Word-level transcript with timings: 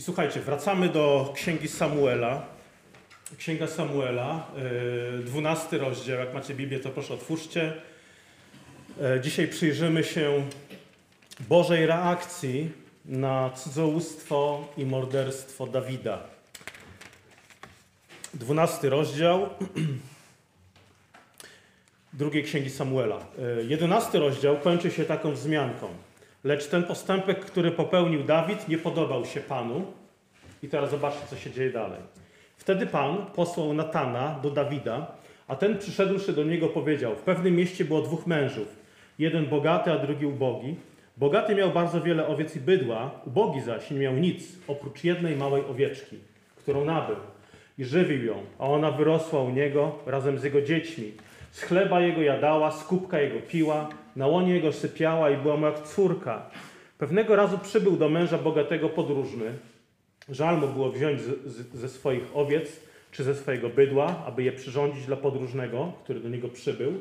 I 0.00 0.02
słuchajcie, 0.02 0.40
wracamy 0.40 0.88
do 0.88 1.32
Księgi 1.34 1.68
Samuela. 1.68 2.46
Księga 3.38 3.66
Samuela, 3.66 4.46
yy, 5.16 5.24
12 5.24 5.78
rozdział. 5.78 6.18
Jak 6.18 6.34
macie 6.34 6.54
Biblię, 6.54 6.80
to 6.80 6.90
proszę 6.90 7.14
otwórzcie. 7.14 7.72
Yy, 9.00 9.20
Dzisiaj 9.20 9.48
przyjrzymy 9.48 10.04
się 10.04 10.44
Bożej 11.48 11.86
reakcji 11.86 12.72
na 13.04 13.50
cudzołóstwo 13.50 14.68
i 14.76 14.86
morderstwo 14.86 15.66
Dawida. 15.66 16.22
12 18.34 18.88
rozdział 18.88 19.48
drugiej 22.12 22.44
księgi 22.44 22.70
Samuela. 22.70 23.26
Yy, 23.56 23.64
11 23.64 24.18
rozdział 24.18 24.58
kończy 24.58 24.90
się 24.90 25.04
taką 25.04 25.32
wzmianką. 25.32 26.09
Lecz 26.44 26.66
ten 26.66 26.82
postępek, 26.82 27.40
który 27.40 27.70
popełnił 27.70 28.24
Dawid, 28.24 28.68
nie 28.68 28.78
podobał 28.78 29.26
się 29.26 29.40
Panu. 29.40 29.84
I 30.62 30.68
teraz 30.68 30.90
zobaczcie, 30.90 31.26
co 31.30 31.36
się 31.36 31.50
dzieje 31.50 31.70
dalej. 31.70 32.00
Wtedy 32.56 32.86
Pan 32.86 33.26
posłał 33.34 33.74
Natana 33.74 34.40
do 34.42 34.50
Dawida, 34.50 35.06
a 35.48 35.56
ten 35.56 35.78
przyszedłszy 35.78 36.32
do 36.32 36.44
niego 36.44 36.68
powiedział: 36.68 37.16
W 37.16 37.22
pewnym 37.22 37.56
mieście 37.56 37.84
było 37.84 38.02
dwóch 38.02 38.26
mężów, 38.26 38.76
jeden 39.18 39.46
bogaty, 39.46 39.92
a 39.92 39.98
drugi 39.98 40.26
ubogi. 40.26 40.76
Bogaty 41.16 41.54
miał 41.54 41.70
bardzo 41.70 42.00
wiele 42.00 42.26
owiec 42.26 42.56
i 42.56 42.60
bydła, 42.60 43.10
ubogi 43.26 43.60
zaś 43.60 43.90
nie 43.90 43.98
miał 43.98 44.14
nic, 44.14 44.44
oprócz 44.68 45.04
jednej 45.04 45.36
małej 45.36 45.64
owieczki, 45.64 46.16
którą 46.56 46.84
nabył 46.84 47.16
i 47.78 47.84
żywił 47.84 48.24
ją, 48.24 48.34
a 48.58 48.66
ona 48.66 48.90
wyrosła 48.90 49.42
u 49.42 49.50
niego 49.50 49.98
razem 50.06 50.38
z 50.38 50.44
jego 50.44 50.62
dziećmi. 50.62 51.12
Z 51.50 51.62
chleba 51.62 52.00
jego 52.00 52.22
jadała, 52.22 52.70
z 52.70 52.84
kubka 52.84 53.20
jego 53.20 53.40
piła, 53.40 53.88
na 54.16 54.26
łonie 54.26 54.54
jego 54.54 54.72
sypiała 54.72 55.30
i 55.30 55.36
była 55.36 55.56
mu 55.56 55.66
jak 55.66 55.82
córka. 55.82 56.50
Pewnego 56.98 57.36
razu 57.36 57.58
przybył 57.58 57.96
do 57.96 58.08
męża 58.08 58.38
bogatego 58.38 58.88
podróżny. 58.88 59.52
Żal 60.28 60.58
mu 60.58 60.68
było 60.68 60.90
wziąć 60.90 61.20
z, 61.20 61.46
z, 61.46 61.74
ze 61.74 61.88
swoich 61.88 62.24
owiec 62.34 62.80
czy 63.12 63.24
ze 63.24 63.34
swojego 63.34 63.68
bydła, 63.68 64.24
aby 64.26 64.42
je 64.42 64.52
przyrządzić 64.52 65.06
dla 65.06 65.16
podróżnego, 65.16 65.92
który 66.04 66.20
do 66.20 66.28
niego 66.28 66.48
przybył. 66.48 66.92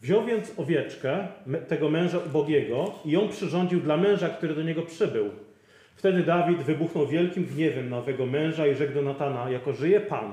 Wziął 0.00 0.24
więc 0.24 0.52
owieczkę 0.56 1.28
tego 1.68 1.90
męża 1.90 2.18
ubogiego 2.18 2.92
i 3.04 3.10
ją 3.10 3.28
przyrządził 3.28 3.80
dla 3.80 3.96
męża, 3.96 4.28
który 4.28 4.54
do 4.54 4.62
niego 4.62 4.82
przybył. 4.82 5.30
Wtedy 5.94 6.22
Dawid 6.22 6.58
wybuchnął 6.58 7.06
wielkim 7.06 7.44
gniewem 7.44 7.90
na 7.90 7.98
owego 7.98 8.26
męża 8.26 8.66
i 8.66 8.74
rzekł 8.74 8.94
do 8.94 9.02
Natana, 9.02 9.50
jako 9.50 9.72
żyje 9.72 10.00
Pan, 10.00 10.32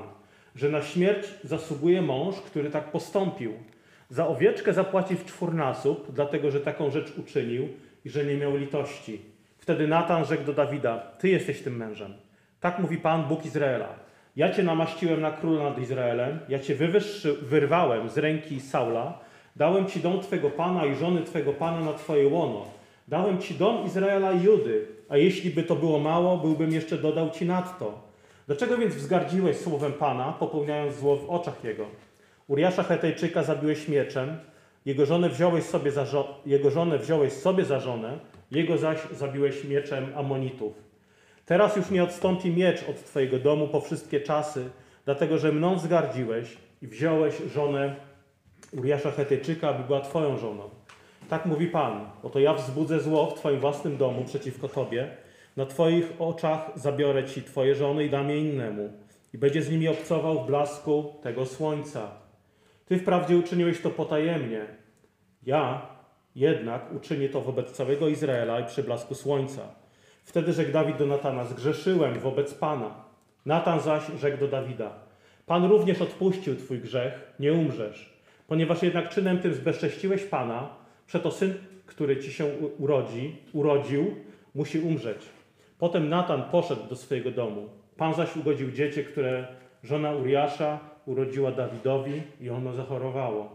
że 0.56 0.68
na 0.68 0.82
śmierć 0.82 1.28
zasługuje 1.44 2.02
mąż, 2.02 2.36
który 2.36 2.70
tak 2.70 2.90
postąpił. 2.90 3.52
Za 4.10 4.28
owieczkę 4.28 4.72
zapłaci 4.72 5.16
w 5.16 5.24
czwórnasób, 5.24 6.12
dlatego 6.12 6.50
że 6.50 6.60
taką 6.60 6.90
rzecz 6.90 7.12
uczynił 7.18 7.68
i 8.04 8.10
że 8.10 8.24
nie 8.24 8.36
miał 8.36 8.56
litości. 8.56 9.20
Wtedy 9.58 9.88
Natan 9.88 10.24
rzekł 10.24 10.44
do 10.44 10.52
Dawida: 10.52 10.98
Ty 10.98 11.28
jesteś 11.28 11.62
tym 11.62 11.76
mężem. 11.76 12.14
Tak 12.60 12.78
mówi 12.78 12.96
Pan, 12.96 13.24
Bóg 13.24 13.44
Izraela. 13.44 13.88
Ja 14.36 14.52
cię 14.52 14.62
namaściłem 14.62 15.20
na 15.20 15.30
króla 15.30 15.64
nad 15.64 15.78
Izraelem, 15.78 16.38
ja 16.48 16.58
cię 16.58 16.74
wywyższy, 16.74 17.32
wyrwałem 17.32 18.08
z 18.08 18.18
ręki 18.18 18.60
Saula, 18.60 19.18
dałem 19.56 19.86
ci 19.86 20.00
dom 20.00 20.20
twego 20.20 20.50
pana 20.50 20.86
i 20.86 20.94
żony 20.94 21.22
twego 21.22 21.52
pana 21.52 21.80
na 21.80 21.92
twoje 21.92 22.28
łono. 22.28 22.64
Dałem 23.08 23.38
ci 23.38 23.54
dom 23.54 23.86
Izraela 23.86 24.32
i 24.32 24.42
Judy, 24.42 24.86
a 25.08 25.16
jeśli 25.16 25.50
by 25.50 25.62
to 25.62 25.76
było 25.76 25.98
mało, 25.98 26.36
byłbym 26.36 26.72
jeszcze 26.72 26.98
dodał 26.98 27.30
ci 27.30 27.46
nadto. 27.46 28.08
Dlaczego 28.46 28.78
więc 28.78 28.94
wzgardziłeś 28.94 29.56
słowem 29.56 29.92
Pana, 29.92 30.32
popełniając 30.32 30.96
zło 30.96 31.16
w 31.16 31.30
oczach 31.30 31.64
Jego? 31.64 31.86
Uriasza 32.48 32.82
Hetejczyka 32.82 33.42
zabiłeś 33.42 33.88
mieczem, 33.88 34.36
jego 34.86 35.06
żonę 35.06 35.28
wziąłeś 35.28 35.64
sobie 35.64 35.90
za, 35.90 36.04
żo- 36.04 36.34
jego 36.46 36.70
żonę 36.70 36.98
wziąłeś 36.98 37.32
sobie 37.32 37.64
za 37.64 37.80
żonę, 37.80 38.18
jego 38.50 38.78
zaś 38.78 38.98
zabiłeś 39.12 39.64
mieczem 39.64 40.12
Amonitów. 40.16 40.72
Teraz 41.46 41.76
już 41.76 41.90
nie 41.90 42.02
odstąpi 42.04 42.50
miecz 42.50 42.88
od 42.90 43.04
Twojego 43.04 43.38
domu 43.38 43.68
po 43.68 43.80
wszystkie 43.80 44.20
czasy, 44.20 44.70
dlatego 45.04 45.38
że 45.38 45.52
mną 45.52 45.76
wzgardziłeś 45.76 46.56
i 46.82 46.86
wziąłeś 46.86 47.34
żonę 47.54 47.96
Uriasza 48.72 49.10
Hetejczyka, 49.10 49.68
aby 49.68 49.84
była 49.84 50.00
Twoją 50.00 50.36
żoną. 50.38 50.70
Tak 51.28 51.46
mówi 51.46 51.66
Pan, 51.66 52.00
oto 52.22 52.38
ja 52.38 52.54
wzbudzę 52.54 53.00
zło 53.00 53.26
w 53.26 53.34
Twoim 53.34 53.60
własnym 53.60 53.96
domu 53.96 54.24
przeciwko 54.24 54.68
Tobie, 54.68 55.10
na 55.56 55.66
Twoich 55.66 56.12
oczach 56.18 56.70
zabiorę 56.74 57.24
Ci 57.24 57.42
Twoje 57.42 57.74
żony 57.74 58.04
i 58.04 58.10
dam 58.10 58.30
je 58.30 58.38
innemu 58.38 58.92
i 59.34 59.38
będzie 59.38 59.62
z 59.62 59.70
nimi 59.70 59.88
obcował 59.88 60.42
w 60.44 60.46
blasku 60.46 61.14
tego 61.22 61.46
słońca. 61.46 62.27
Ty 62.88 62.98
wprawdzie 62.98 63.38
uczyniłeś 63.38 63.80
to 63.80 63.90
potajemnie, 63.90 64.66
ja 65.42 65.86
jednak 66.34 66.92
uczynię 66.92 67.28
to 67.28 67.40
wobec 67.40 67.72
całego 67.72 68.08
Izraela 68.08 68.60
i 68.60 68.66
przy 68.66 68.82
blasku 68.82 69.14
słońca. 69.14 69.62
Wtedy 70.24 70.52
rzekł 70.52 70.72
Dawid 70.72 70.96
do 70.96 71.06
Natana, 71.06 71.44
zgrzeszyłem 71.44 72.18
wobec 72.18 72.54
Pana. 72.54 73.04
Natan 73.46 73.80
zaś 73.80 74.02
rzekł 74.20 74.38
do 74.38 74.48
Dawida, 74.48 74.90
Pan 75.48 75.64
również 75.64 76.02
odpuścił 76.02 76.56
Twój 76.56 76.78
grzech, 76.78 77.34
nie 77.40 77.52
umrzesz. 77.52 78.18
Ponieważ 78.46 78.82
jednak 78.82 79.08
czynem 79.08 79.38
tym 79.38 79.54
zbezcześciłeś 79.54 80.24
Pana, 80.24 80.68
przeto 81.06 81.30
syn, 81.30 81.54
który 81.86 82.16
Ci 82.16 82.32
się 82.32 82.44
urodzi, 82.78 83.36
urodził, 83.52 84.16
musi 84.54 84.80
umrzeć. 84.80 85.18
Potem 85.78 86.08
Natan 86.08 86.42
poszedł 86.42 86.88
do 86.88 86.96
swojego 86.96 87.30
domu. 87.30 87.68
Pan 87.96 88.14
zaś 88.14 88.36
ugodził 88.36 88.72
dziecię, 88.72 89.04
które 89.04 89.46
żona 89.82 90.12
Uriasza 90.12 90.80
urodziła 91.08 91.52
Dawidowi 91.52 92.22
i 92.40 92.50
ono 92.50 92.72
zachorowało. 92.72 93.50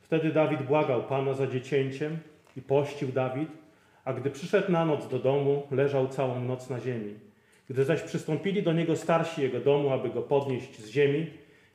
Wtedy 0.00 0.32
Dawid 0.32 0.62
błagał 0.62 1.02
Pana 1.02 1.34
za 1.34 1.46
dziecięciem 1.46 2.18
i 2.56 2.62
pościł 2.62 3.08
Dawid, 3.12 3.48
a 4.04 4.12
gdy 4.12 4.30
przyszedł 4.30 4.72
na 4.72 4.84
noc 4.84 5.08
do 5.08 5.18
domu, 5.18 5.62
leżał 5.70 6.08
całą 6.08 6.44
noc 6.44 6.70
na 6.70 6.80
ziemi. 6.80 7.14
Gdy 7.70 7.84
zaś 7.84 8.02
przystąpili 8.02 8.62
do 8.62 8.72
niego 8.72 8.96
starsi 8.96 9.42
jego 9.42 9.60
domu, 9.60 9.90
aby 9.90 10.10
go 10.10 10.22
podnieść 10.22 10.78
z 10.78 10.88
ziemi, 10.88 11.26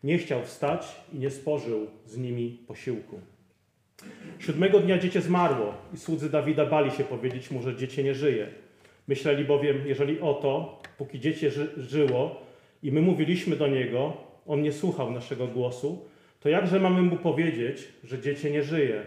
nie 0.03 0.18
chciał 0.18 0.44
wstać 0.44 0.96
i 1.13 1.18
nie 1.18 1.29
spożył 1.29 1.88
z 2.06 2.18
nimi 2.18 2.57
posiłku. 2.68 3.19
Siódmego 4.40 4.79
dnia 4.79 4.97
dziecię 4.97 5.22
zmarło 5.22 5.73
i 5.94 5.97
słudzy 5.97 6.29
Dawida 6.29 6.66
bali 6.66 6.91
się 6.91 7.03
powiedzieć 7.03 7.52
mu, 7.52 7.62
że 7.62 7.75
dziecię 7.75 8.03
nie 8.03 8.16
żyje. 8.16 8.47
Myśleli 9.07 9.46
bowiem, 9.46 9.88
jeżeli 9.88 10.19
oto, 10.19 10.81
póki 10.97 11.19
dziecię 11.19 11.52
ży 11.52 11.69
żyło 11.78 12.41
i 12.84 12.91
my 12.91 13.02
mówiliśmy 13.02 13.56
do 13.56 13.68
niego, 13.68 14.18
on 14.48 14.62
nie 14.62 14.72
słuchał 14.72 15.12
naszego 15.12 15.48
głosu, 15.48 16.06
to 16.40 16.50
jakże 16.50 16.80
mamy 16.80 17.02
mu 17.02 17.18
powiedzieć, 17.18 17.88
że 18.04 18.20
dziecię 18.20 18.52
nie 18.52 18.64
żyje? 18.64 19.06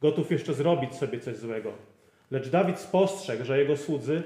Gotów 0.00 0.30
jeszcze 0.30 0.54
zrobić 0.54 0.94
sobie 0.94 1.20
coś 1.20 1.36
złego. 1.36 1.72
Lecz 2.30 2.48
Dawid 2.48 2.78
spostrzegł, 2.78 3.44
że 3.44 3.58
jego 3.58 3.76
słudzy 3.76 4.22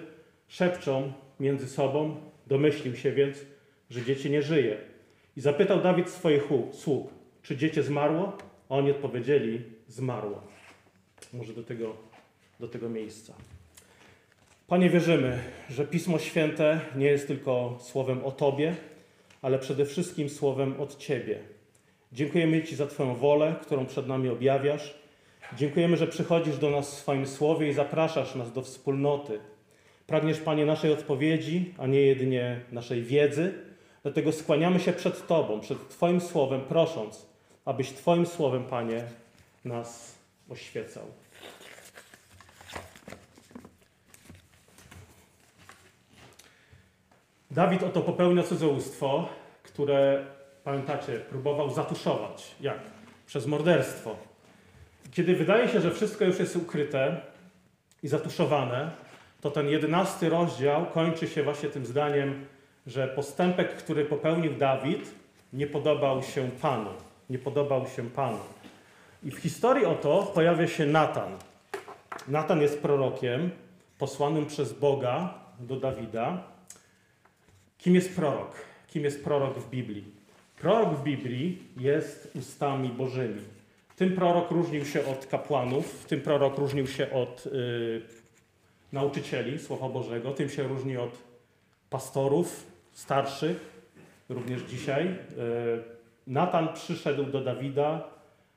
szepczą 0.49 1.13
między 1.41 1.69
sobą, 1.69 2.17
domyślił 2.47 2.97
się 2.97 3.13
więc, 3.13 3.39
że 3.91 4.03
dziecię 4.03 4.31
nie 4.31 4.43
żyje. 4.43 4.77
I 5.37 5.41
zapytał 5.41 5.81
Dawid 5.81 6.11
swoich 6.11 6.43
sług, 6.73 7.11
czy 7.43 7.57
dziecię 7.57 7.83
zmarło? 7.83 8.37
A 8.69 8.75
oni 8.75 8.91
odpowiedzieli, 8.91 9.63
zmarło. 9.89 10.43
Może 11.33 11.53
do 11.53 11.63
tego, 11.63 11.97
do 12.61 12.69
tego 12.69 12.89
miejsca. 12.89 13.35
Panie, 14.67 14.91
wierzymy, 14.91 15.39
że 15.71 15.87
Pismo 15.87 16.19
Święte 16.19 16.81
nie 16.97 17.07
jest 17.07 17.27
tylko 17.27 17.79
słowem 17.81 18.25
o 18.25 18.31
Tobie, 18.31 18.75
ale 19.43 19.59
przede 19.59 19.85
wszystkim 19.85 20.29
słowem 20.29 20.81
od 20.81 20.97
Ciebie. 20.99 21.39
Dziękujemy 22.13 22.63
Ci 22.63 22.77
za 22.77 22.87
Twoją 22.87 23.15
wolę, 23.15 23.55
którą 23.63 23.87
przed 23.87 24.07
nami 24.07 24.29
objawiasz. 24.29 24.95
Dziękujemy, 25.57 25.97
że 25.97 26.07
przychodzisz 26.07 26.59
do 26.59 26.71
nas 26.71 26.91
w 26.91 26.99
swoim 26.99 27.27
słowie 27.27 27.69
i 27.69 27.73
zapraszasz 27.73 28.35
nas 28.35 28.53
do 28.53 28.63
wspólnoty. 28.63 29.41
Pragniesz, 30.07 30.41
Panie, 30.41 30.67
naszej 30.67 30.93
odpowiedzi, 30.93 31.75
a 31.79 31.87
nie 31.87 32.01
jedynie 32.01 32.61
naszej 32.73 33.03
wiedzy. 33.03 33.55
Dlatego 34.03 34.33
skłaniamy 34.33 34.81
się 34.81 34.93
przed 34.93 35.27
Tobą, 35.27 35.61
przed 35.61 35.89
Twoim 35.89 36.21
słowem, 36.21 36.61
prosząc, 36.61 37.27
abyś 37.65 37.93
Twoim 37.93 38.27
słowem, 38.27 38.65
Panie, 38.65 39.05
nas 39.65 40.15
oświecał. 40.49 41.05
Dawid 47.51 47.83
oto 47.83 48.01
popełnia 48.01 48.43
cudzołóstwo, 48.43 49.29
które, 49.73 50.27
pamiętacie, 50.65 51.13
próbował 51.13 51.71
zatuszować. 51.71 52.55
Jak? 52.61 52.79
Przez 53.27 53.47
morderstwo. 53.47 54.17
Kiedy 55.11 55.37
wydaje 55.37 55.69
się, 55.69 55.81
że 55.81 55.91
wszystko 55.91 56.25
już 56.25 56.39
jest 56.39 56.57
ukryte 56.57 57.21
i 58.03 58.09
zatuszowane, 58.09 58.91
to 59.41 59.51
ten 59.51 59.69
jedenasty 59.69 60.29
rozdział 60.29 60.87
kończy 60.87 61.29
się 61.29 61.43
właśnie 61.43 61.69
tym 61.69 61.87
zdaniem, 61.87 62.47
że 62.87 63.09
postępek, 63.09 63.75
który 63.77 64.05
popełnił 64.05 64.55
Dawid, 64.55 65.15
nie 65.53 65.67
podobał 65.67 66.23
się 66.23 66.51
Panu. 66.51 66.91
Nie 67.31 67.39
podobał 67.39 67.87
się 67.87 68.11
Panu. 68.11 68.39
I 69.23 69.31
w 69.31 69.39
historii 69.39 69.85
oto 69.85 70.33
pojawia 70.35 70.67
się 70.67 70.87
Natan. 70.87 71.33
Natan 72.29 72.61
jest 72.61 72.83
prorokiem 72.83 73.51
posłanym 73.99 74.47
przez 74.47 74.73
Boga 74.73 75.35
do 75.61 75.77
Dawida. 75.77 76.43
Kim 77.79 77.95
jest 77.95 78.17
prorok? 78.17 78.72
Kim 78.93 79.05
jest 79.05 79.25
prorok 79.25 79.59
w 79.59 79.71
Biblii? 79.71 80.05
Prorok 80.61 80.95
w 80.95 81.03
Biblii 81.03 81.59
jest 81.77 82.33
ustami 82.35 82.89
Bożymi. 82.89 83.41
Tym 83.97 84.15
prorok 84.15 84.51
różnił 84.51 84.85
się 84.85 85.07
od 85.07 85.27
kapłanów, 85.27 86.05
tym 86.05 86.21
prorok 86.21 86.59
różnił 86.59 86.87
się 86.87 87.13
od 87.13 87.47
y, 87.47 88.03
nauczycieli 88.93 89.59
Słowa 89.59 89.89
Bożego, 89.89 90.31
tym 90.31 90.49
się 90.49 90.63
różni 90.63 90.97
od 90.97 91.19
pastorów 91.91 92.67
starszych, 92.93 93.57
również 94.29 94.63
dzisiaj. 94.63 95.07
E, 95.07 95.15
Natan 96.27 96.69
przyszedł 96.75 97.25
do 97.25 97.41
Dawida, 97.41 98.05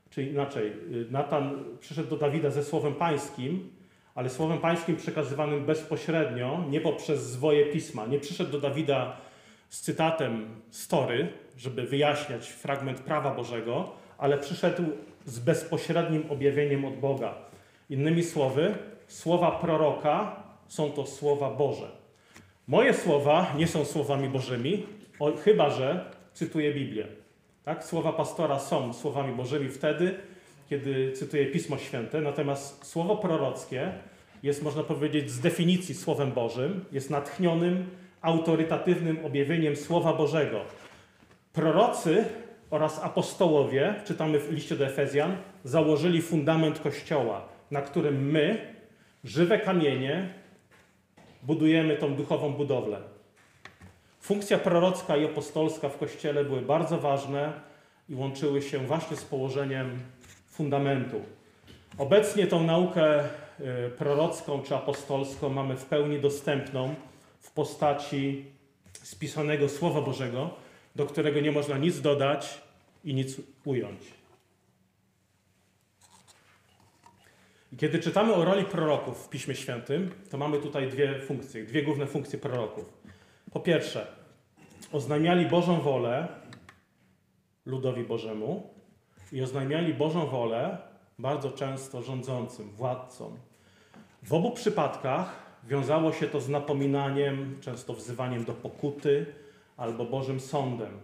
czy 0.10 0.24
inaczej, 0.24 0.68
y, 0.68 1.12
Natan 1.12 1.64
przyszedł 1.80 2.10
do 2.10 2.18
Dawida 2.18 2.50
ze 2.50 2.64
słowem 2.64 2.96
pańskim, 2.96 3.70
ale 4.16 4.30
słowem 4.30 4.58
pańskim 4.58 4.96
przekazywanym 4.96 5.66
bezpośrednio, 5.66 6.66
nie 6.70 6.82
poprzez 6.82 7.24
zwoje 7.24 7.66
pisma. 7.66 8.06
Nie 8.06 8.20
przyszedł 8.20 8.52
do 8.52 8.60
Dawida 8.60 9.18
z 9.76 9.82
cytatem 9.82 10.62
story, 10.72 11.28
żeby 11.58 11.84
wyjaśniać 11.84 12.48
fragment 12.48 13.00
prawa 13.00 13.36
Bożego, 13.36 13.92
ale 14.18 14.38
przyszedł 14.38 14.84
z 15.26 15.40
bezpośrednim 15.40 16.24
objawieniem 16.30 16.86
od 16.86 16.96
Boga. 16.96 17.36
Innymi 17.90 18.24
słowy, 18.24 18.76
słowa 19.08 19.52
proroka 19.52 20.44
są 20.68 20.92
to 20.92 21.06
słowa 21.06 21.50
Boże. 21.50 21.92
Moje 22.68 22.94
słowa 22.94 23.54
nie 23.58 23.68
są 23.68 23.86
słowami 23.86 24.30
Bożymi, 24.30 24.86
chyba 25.44 25.70
że 25.70 26.12
cytuję 26.34 26.74
Biblię. 26.74 27.08
Tak? 27.64 27.84
Słowa 27.84 28.14
pastora 28.14 28.60
są 28.60 28.94
słowami 28.94 29.36
Bożymi 29.36 29.70
wtedy, 29.70 30.16
kiedy 30.70 31.12
cytuję 31.12 31.46
Pismo 31.46 31.78
Święte, 31.78 32.22
natomiast 32.22 32.86
słowo 32.86 33.18
prorockie 33.18 33.92
jest, 34.44 34.64
można 34.64 34.84
powiedzieć, 34.84 35.32
z 35.32 35.40
definicji 35.40 35.96
Słowem 35.96 36.32
Bożym, 36.32 36.86
jest 36.92 37.10
natchnionym, 37.10 38.05
autorytatywnym 38.26 39.26
objawieniem 39.26 39.76
Słowa 39.76 40.14
Bożego. 40.14 40.62
Prorocy 41.54 42.26
oraz 42.70 43.04
apostołowie, 43.04 43.96
czytamy 44.06 44.40
w 44.40 44.52
liście 44.52 44.76
do 44.76 44.86
Efezjan, 44.86 45.38
założyli 45.64 46.22
fundament 46.22 46.80
Kościoła, 46.80 47.42
na 47.72 47.82
którym 47.82 48.32
my, 48.32 48.76
żywe 49.24 49.60
kamienie, 49.60 50.30
budujemy 51.44 51.96
tą 51.96 52.16
duchową 52.16 52.54
budowlę. 52.54 53.02
Funkcja 54.20 54.58
prorocka 54.58 55.18
i 55.18 55.26
apostolska 55.26 55.90
w 55.90 55.98
Kościele 55.98 56.46
były 56.46 56.62
bardzo 56.62 56.98
ważne 56.98 57.54
i 58.10 58.16
łączyły 58.16 58.62
się 58.62 58.80
właśnie 58.80 59.18
z 59.18 59.24
położeniem 59.24 60.00
fundamentu. 60.48 61.22
Obecnie 61.98 62.48
tą 62.48 62.64
naukę 62.64 63.24
y, 63.24 63.26
prorocką 63.98 64.62
czy 64.62 64.76
apostolską 64.76 65.50
mamy 65.50 65.78
w 65.78 65.86
pełni 65.86 66.20
dostępną 66.20 66.96
w 67.46 67.52
postaci 67.52 68.46
spisanego 68.94 69.70
Słowa 69.70 70.02
Bożego, 70.02 70.50
do 70.96 71.06
którego 71.06 71.40
nie 71.40 71.52
można 71.52 71.78
nic 71.78 72.02
dodać 72.02 72.62
i 73.04 73.14
nic 73.14 73.42
ująć. 73.66 74.02
I 77.74 77.78
kiedy 77.78 78.00
czytamy 78.00 78.34
o 78.34 78.46
roli 78.46 78.66
proroków 78.66 79.26
w 79.26 79.30
Piśmie 79.30 79.56
Świętym, 79.56 80.12
to 80.30 80.38
mamy 80.38 80.60
tutaj 80.60 80.90
dwie 80.90 81.20
funkcje, 81.20 81.64
dwie 81.64 81.84
główne 81.84 82.08
funkcje 82.08 82.40
proroków. 82.40 82.94
Po 83.52 83.60
pierwsze, 83.60 84.08
oznajmiali 84.92 85.46
Bożą 85.46 85.82
wolę 85.82 86.28
ludowi 87.66 88.04
Bożemu 88.04 88.74
i 89.32 89.42
oznajmiali 89.42 89.94
Bożą 89.94 90.28
wolę 90.28 90.78
bardzo 91.20 91.52
często 91.52 92.02
rządzącym, 92.02 92.70
władcom. 92.70 93.38
W 94.24 94.34
obu 94.34 94.52
przypadkach 94.52 95.45
wiązało 95.68 96.14
się 96.14 96.28
to 96.28 96.42
z 96.42 96.50
napominaniem, 96.50 97.58
często 97.62 97.94
wzywaniem 97.94 98.46
do 98.46 98.54
pokuty 98.54 99.26
albo 99.78 100.06
Bożym 100.06 100.40
sądem. 100.40 101.00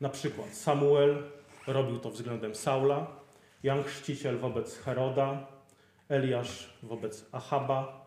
Na 0.00 0.08
przykład 0.08 0.54
Samuel 0.54 1.22
robił 1.66 1.98
to 1.98 2.10
względem 2.10 2.54
Saula, 2.54 3.06
Jan 3.62 3.82
Chrzciciel 3.82 4.38
wobec 4.38 4.78
Heroda, 4.78 5.46
Eliasz 6.08 6.74
wobec 6.82 7.26
Achaba, 7.32 8.06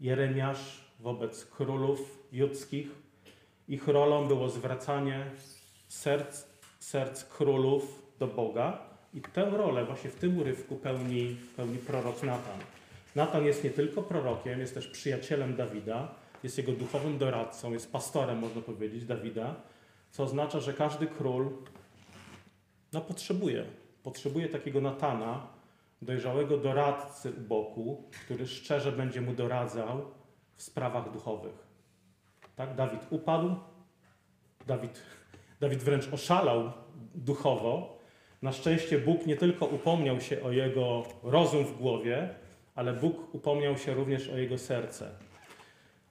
Jeremiasz 0.00 0.84
wobec 1.00 1.44
królów 1.44 2.18
judzkich. 2.32 2.88
Ich 3.68 3.88
rolą 3.88 4.28
było 4.28 4.48
zwracanie 4.48 5.30
serc, 5.88 6.46
serc 6.78 7.24
królów 7.24 8.02
do 8.18 8.26
Boga 8.26 8.78
i 9.14 9.20
tę 9.20 9.50
rolę 9.50 9.84
właśnie 9.84 10.10
w 10.10 10.16
tym 10.16 10.38
urywku 10.38 10.76
pełni, 10.76 11.36
pełni 11.56 11.78
prorok 11.78 12.22
Natan. 12.22 12.58
Natan 13.14 13.44
jest 13.44 13.64
nie 13.64 13.70
tylko 13.70 14.02
prorokiem, 14.02 14.60
jest 14.60 14.74
też 14.74 14.88
przyjacielem 14.88 15.56
Dawida, 15.56 16.14
jest 16.42 16.58
jego 16.58 16.72
duchowym 16.72 17.18
doradcą, 17.18 17.72
jest 17.72 17.92
pastorem, 17.92 18.38
można 18.38 18.60
powiedzieć, 18.60 19.04
Dawida, 19.04 19.54
co 20.10 20.22
oznacza, 20.22 20.60
że 20.60 20.72
każdy 20.72 21.06
król 21.06 21.50
no, 22.92 23.00
potrzebuje, 23.00 23.64
potrzebuje 24.02 24.48
takiego 24.48 24.80
Natana, 24.80 25.46
dojrzałego 26.02 26.58
doradcy 26.58 27.30
u 27.30 27.40
boku, 27.40 28.02
który 28.26 28.46
szczerze 28.46 28.92
będzie 28.92 29.20
mu 29.20 29.32
doradzał 29.32 30.10
w 30.54 30.62
sprawach 30.62 31.12
duchowych. 31.12 31.66
Tak? 32.56 32.74
Dawid 32.74 33.00
upadł, 33.10 33.54
Dawid, 34.66 35.02
Dawid 35.60 35.82
wręcz 35.82 36.12
oszalał 36.12 36.72
duchowo. 37.14 37.98
Na 38.42 38.52
szczęście 38.52 38.98
Bóg 38.98 39.26
nie 39.26 39.36
tylko 39.36 39.66
upomniał 39.66 40.20
się 40.20 40.42
o 40.42 40.52
jego 40.52 41.02
rozum 41.22 41.64
w 41.64 41.78
głowie, 41.78 42.34
ale 42.74 42.92
Bóg 42.92 43.34
upomniał 43.34 43.78
się 43.78 43.94
również 43.94 44.28
o 44.28 44.36
jego 44.36 44.58
serce. 44.58 45.10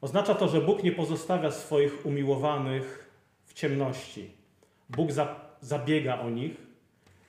Oznacza 0.02 0.36
to, 0.36 0.48
że 0.48 0.62
Bóg 0.62 0.84
nie 0.84 0.92
pozostawia 0.92 1.52
swoich 1.52 2.06
umiłowanych 2.06 3.12
w 3.46 3.54
ciemności. 3.54 4.32
Bóg 4.90 5.12
za, 5.12 5.36
zabiega 5.62 6.20
o 6.20 6.30
nich. 6.30 6.72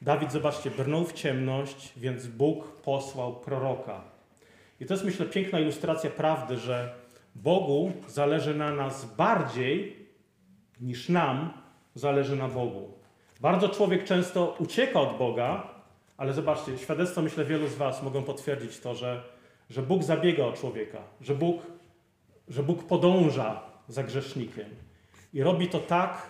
Dawid, 0.02 0.32
zobaczcie, 0.32 0.70
brnął 0.70 1.05
w 1.05 1.12
ciemność, 1.12 1.93
więc 1.96 2.26
Bóg 2.26 2.81
posłał 2.81 3.37
proroka. 3.37 4.00
I 4.81 4.87
to 4.87 4.94
jest, 4.94 5.05
myślę, 5.05 5.26
piękna 5.26 5.61
ilustracja 5.61 6.11
prawdy, 6.11 6.56
że 6.56 6.94
Bogu 7.34 7.93
zależy 8.08 8.55
na 8.55 8.75
nas 8.75 9.14
bardziej 9.14 9.96
niż 10.81 11.08
nam 11.08 11.52
zależy 11.94 12.37
na 12.37 12.49
Bogu. 12.49 12.93
Bardzo 13.40 13.69
człowiek 13.69 14.05
często 14.05 14.56
ucieka 14.58 15.00
od 15.00 15.19
Boga, 15.19 15.75
ale 16.17 16.32
zobaczcie, 16.32 16.79
świadectwo 16.79 17.23
myślę 17.23 17.44
wielu 17.44 17.69
z 17.69 17.75
Was 17.75 18.03
mogą 18.03 18.23
potwierdzić 18.23 18.79
to, 18.81 18.94
że, 18.94 19.23
że 19.70 19.82
Bóg 19.82 20.03
zabiega 20.03 20.44
o 20.44 20.53
człowieka, 20.53 20.99
że 21.20 21.35
Bóg, 21.35 21.62
że 22.49 22.62
Bóg 22.62 22.87
podąża 22.87 23.62
za 23.88 24.03
grzesznikiem. 24.03 24.69
I 25.35 25.43
robi 25.43 25.69
to 25.69 25.79
tak, 25.79 26.26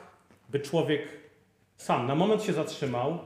by 0.49 0.61
człowiek 0.61 1.08
sam 1.76 2.06
na 2.06 2.14
moment 2.14 2.43
się 2.43 2.52
zatrzymał, 2.52 3.19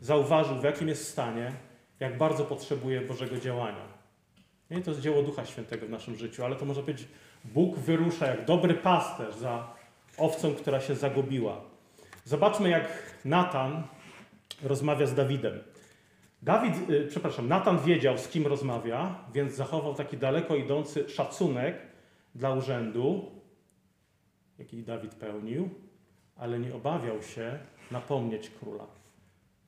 zauważył 0.00 0.56
w 0.56 0.64
jakim 0.64 0.88
jest 0.88 1.08
stanie, 1.08 1.52
jak 2.00 2.18
bardzo 2.18 2.44
potrzebuje 2.44 3.00
Bożego 3.00 3.38
działania. 3.38 3.98
Nie, 4.70 4.82
to 4.82 4.90
jest 4.90 5.02
dzieło 5.02 5.22
Ducha 5.22 5.46
Świętego 5.46 5.86
w 5.86 5.90
naszym 5.90 6.16
życiu, 6.16 6.44
ale 6.44 6.56
to 6.56 6.64
może 6.64 6.82
być 6.82 7.04
Bóg 7.44 7.78
wyrusza 7.78 8.26
jak 8.26 8.44
dobry 8.44 8.74
pasterz 8.74 9.34
za 9.34 9.68
owcą, 10.18 10.54
która 10.54 10.80
się 10.80 10.94
zagubiła. 10.94 11.60
Zobaczmy, 12.24 12.68
jak 12.68 12.88
Natan 13.24 13.82
rozmawia 14.62 15.06
z 15.06 15.14
Dawidem. 15.14 15.60
Dawid, 16.42 16.90
y, 16.90 17.06
przepraszam, 17.06 17.48
Natan 17.48 17.78
wiedział, 17.78 18.18
z 18.18 18.28
kim 18.28 18.46
rozmawia, 18.46 19.24
więc 19.34 19.54
zachował 19.54 19.94
taki 19.94 20.16
daleko 20.16 20.56
idący 20.56 21.08
szacunek 21.08 21.76
dla 22.34 22.54
urzędu, 22.54 23.30
jaki 24.58 24.82
Dawid 24.82 25.14
pełnił, 25.14 25.70
ale 26.36 26.58
nie 26.58 26.74
obawiał 26.74 27.22
się 27.22 27.58
napomnieć 27.90 28.50
króla. 28.50 28.86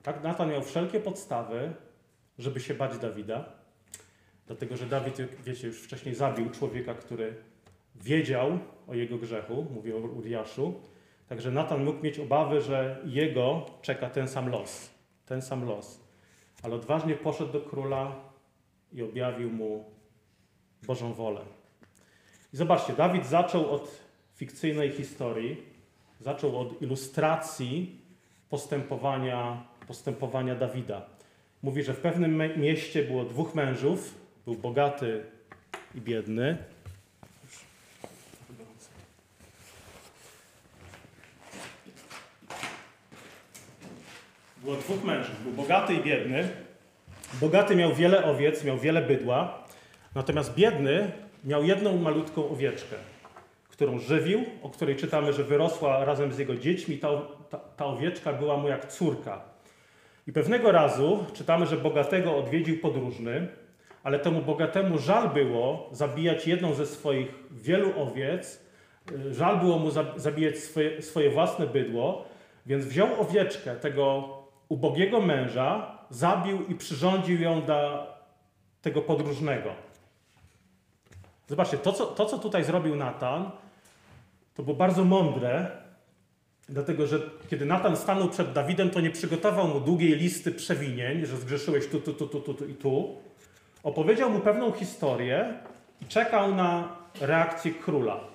Tak, 0.02 0.22
Natan 0.22 0.50
miał 0.50 0.62
wszelkie 0.62 1.00
podstawy, 1.00 1.72
żeby 2.38 2.60
się 2.60 2.74
bać 2.74 2.98
Dawida, 2.98 3.44
dlatego 4.46 4.76
że 4.76 4.86
Dawid, 4.86 5.16
wiecie, 5.44 5.66
już 5.66 5.82
wcześniej 5.82 6.14
zabił 6.14 6.50
człowieka, 6.50 6.94
który 6.94 7.34
wiedział 7.94 8.58
o 8.88 8.94
jego 8.94 9.18
grzechu, 9.18 9.66
mówię 9.74 9.96
o 9.96 9.98
Uriaszu, 9.98 10.80
także 11.30 11.50
Natan 11.50 11.84
mógł 11.84 12.02
mieć 12.02 12.18
obawy, 12.18 12.60
że 12.60 12.98
jego 13.04 13.66
czeka 13.82 14.10
ten 14.10 14.28
sam 14.28 14.48
los, 14.48 14.90
ten 15.26 15.42
sam 15.42 15.64
los. 15.64 16.00
Ale 16.62 16.74
odważnie 16.74 17.14
poszedł 17.14 17.52
do 17.52 17.60
króla 17.60 18.14
i 18.92 19.02
objawił 19.02 19.50
mu 19.50 19.84
Bożą 20.86 21.12
wolę. 21.12 21.40
I 22.54 22.56
zobaczcie, 22.56 22.92
Dawid 22.92 23.26
zaczął 23.26 23.70
od 23.70 24.00
fikcyjnej 24.34 24.90
historii, 24.90 25.62
zaczął 26.20 26.60
od 26.60 26.82
ilustracji 26.82 28.00
postępowania, 28.48 29.64
postępowania 29.86 30.54
Dawida. 30.54 31.06
Mówi, 31.62 31.82
że 31.82 31.94
w 31.94 32.00
pewnym 32.00 32.60
mieście 32.60 33.02
było 33.02 33.24
dwóch 33.24 33.54
mężów, 33.54 34.14
był 34.44 34.54
bogaty 34.54 35.22
i 35.94 36.00
biedny. 36.00 36.58
Było 44.70 44.82
dwóch 44.82 45.04
mężów. 45.04 45.44
Był 45.44 45.52
bogaty 45.52 45.94
i 45.94 46.00
biedny. 46.00 46.48
Bogaty 47.40 47.76
miał 47.76 47.94
wiele 47.94 48.24
owiec, 48.24 48.64
miał 48.64 48.78
wiele 48.78 49.02
bydła. 49.02 49.64
Natomiast 50.14 50.54
biedny 50.54 51.10
miał 51.44 51.64
jedną 51.64 51.96
malutką 51.98 52.48
owieczkę, 52.48 52.96
którą 53.68 53.98
żywił, 53.98 54.44
o 54.62 54.68
której 54.68 54.96
czytamy, 54.96 55.32
że 55.32 55.44
wyrosła 55.44 56.04
razem 56.04 56.32
z 56.32 56.38
jego 56.38 56.56
dziećmi. 56.56 56.98
Ta, 56.98 57.08
ta, 57.50 57.58
ta 57.58 57.86
owieczka 57.86 58.32
była 58.32 58.56
mu 58.56 58.68
jak 58.68 58.92
córka. 58.92 59.40
I 60.26 60.32
pewnego 60.32 60.72
razu 60.72 61.24
czytamy, 61.34 61.66
że 61.66 61.76
bogatego 61.76 62.36
odwiedził 62.36 62.78
podróżny, 62.78 63.48
ale 64.02 64.18
temu 64.18 64.42
bogatemu 64.42 64.98
żal 64.98 65.28
było 65.28 65.88
zabijać 65.92 66.46
jedną 66.46 66.74
ze 66.74 66.86
swoich 66.86 67.28
wielu 67.50 68.02
owiec 68.02 68.60
Żal 69.30 69.58
było 69.58 69.78
mu 69.78 69.90
za- 69.90 70.14
zabijać 70.16 70.58
swoje, 70.58 71.02
swoje 71.02 71.30
własne 71.30 71.66
bydło, 71.66 72.24
więc 72.66 72.84
wziął 72.84 73.20
owieczkę 73.20 73.76
tego 73.76 74.39
ubogiego 74.70 75.20
męża, 75.20 75.98
zabił 76.10 76.66
i 76.66 76.74
przyrządził 76.74 77.40
ją 77.40 77.62
dla 77.62 78.06
tego 78.82 79.02
podróżnego. 79.02 79.70
Zobaczcie, 81.48 81.78
to 81.78 81.92
co, 81.92 82.06
to 82.06 82.26
co 82.26 82.38
tutaj 82.38 82.64
zrobił 82.64 82.96
Natan, 82.96 83.50
to 84.54 84.62
było 84.62 84.76
bardzo 84.76 85.04
mądre, 85.04 85.70
dlatego 86.68 87.06
że 87.06 87.20
kiedy 87.50 87.66
Natan 87.66 87.96
stanął 87.96 88.28
przed 88.28 88.52
Dawidem, 88.52 88.90
to 88.90 89.00
nie 89.00 89.10
przygotował 89.10 89.68
mu 89.68 89.80
długiej 89.80 90.16
listy 90.16 90.52
przewinień, 90.52 91.26
że 91.26 91.36
zgrzeszyłeś 91.36 91.88
tu, 91.88 92.00
tu, 92.00 92.12
tu, 92.12 92.26
tu, 92.26 92.40
tu, 92.40 92.54
tu 92.54 92.66
i 92.66 92.74
tu. 92.74 93.16
Opowiedział 93.82 94.30
mu 94.30 94.40
pewną 94.40 94.72
historię 94.72 95.54
i 96.02 96.04
czekał 96.04 96.54
na 96.54 96.96
reakcję 97.20 97.72
króla. 97.72 98.29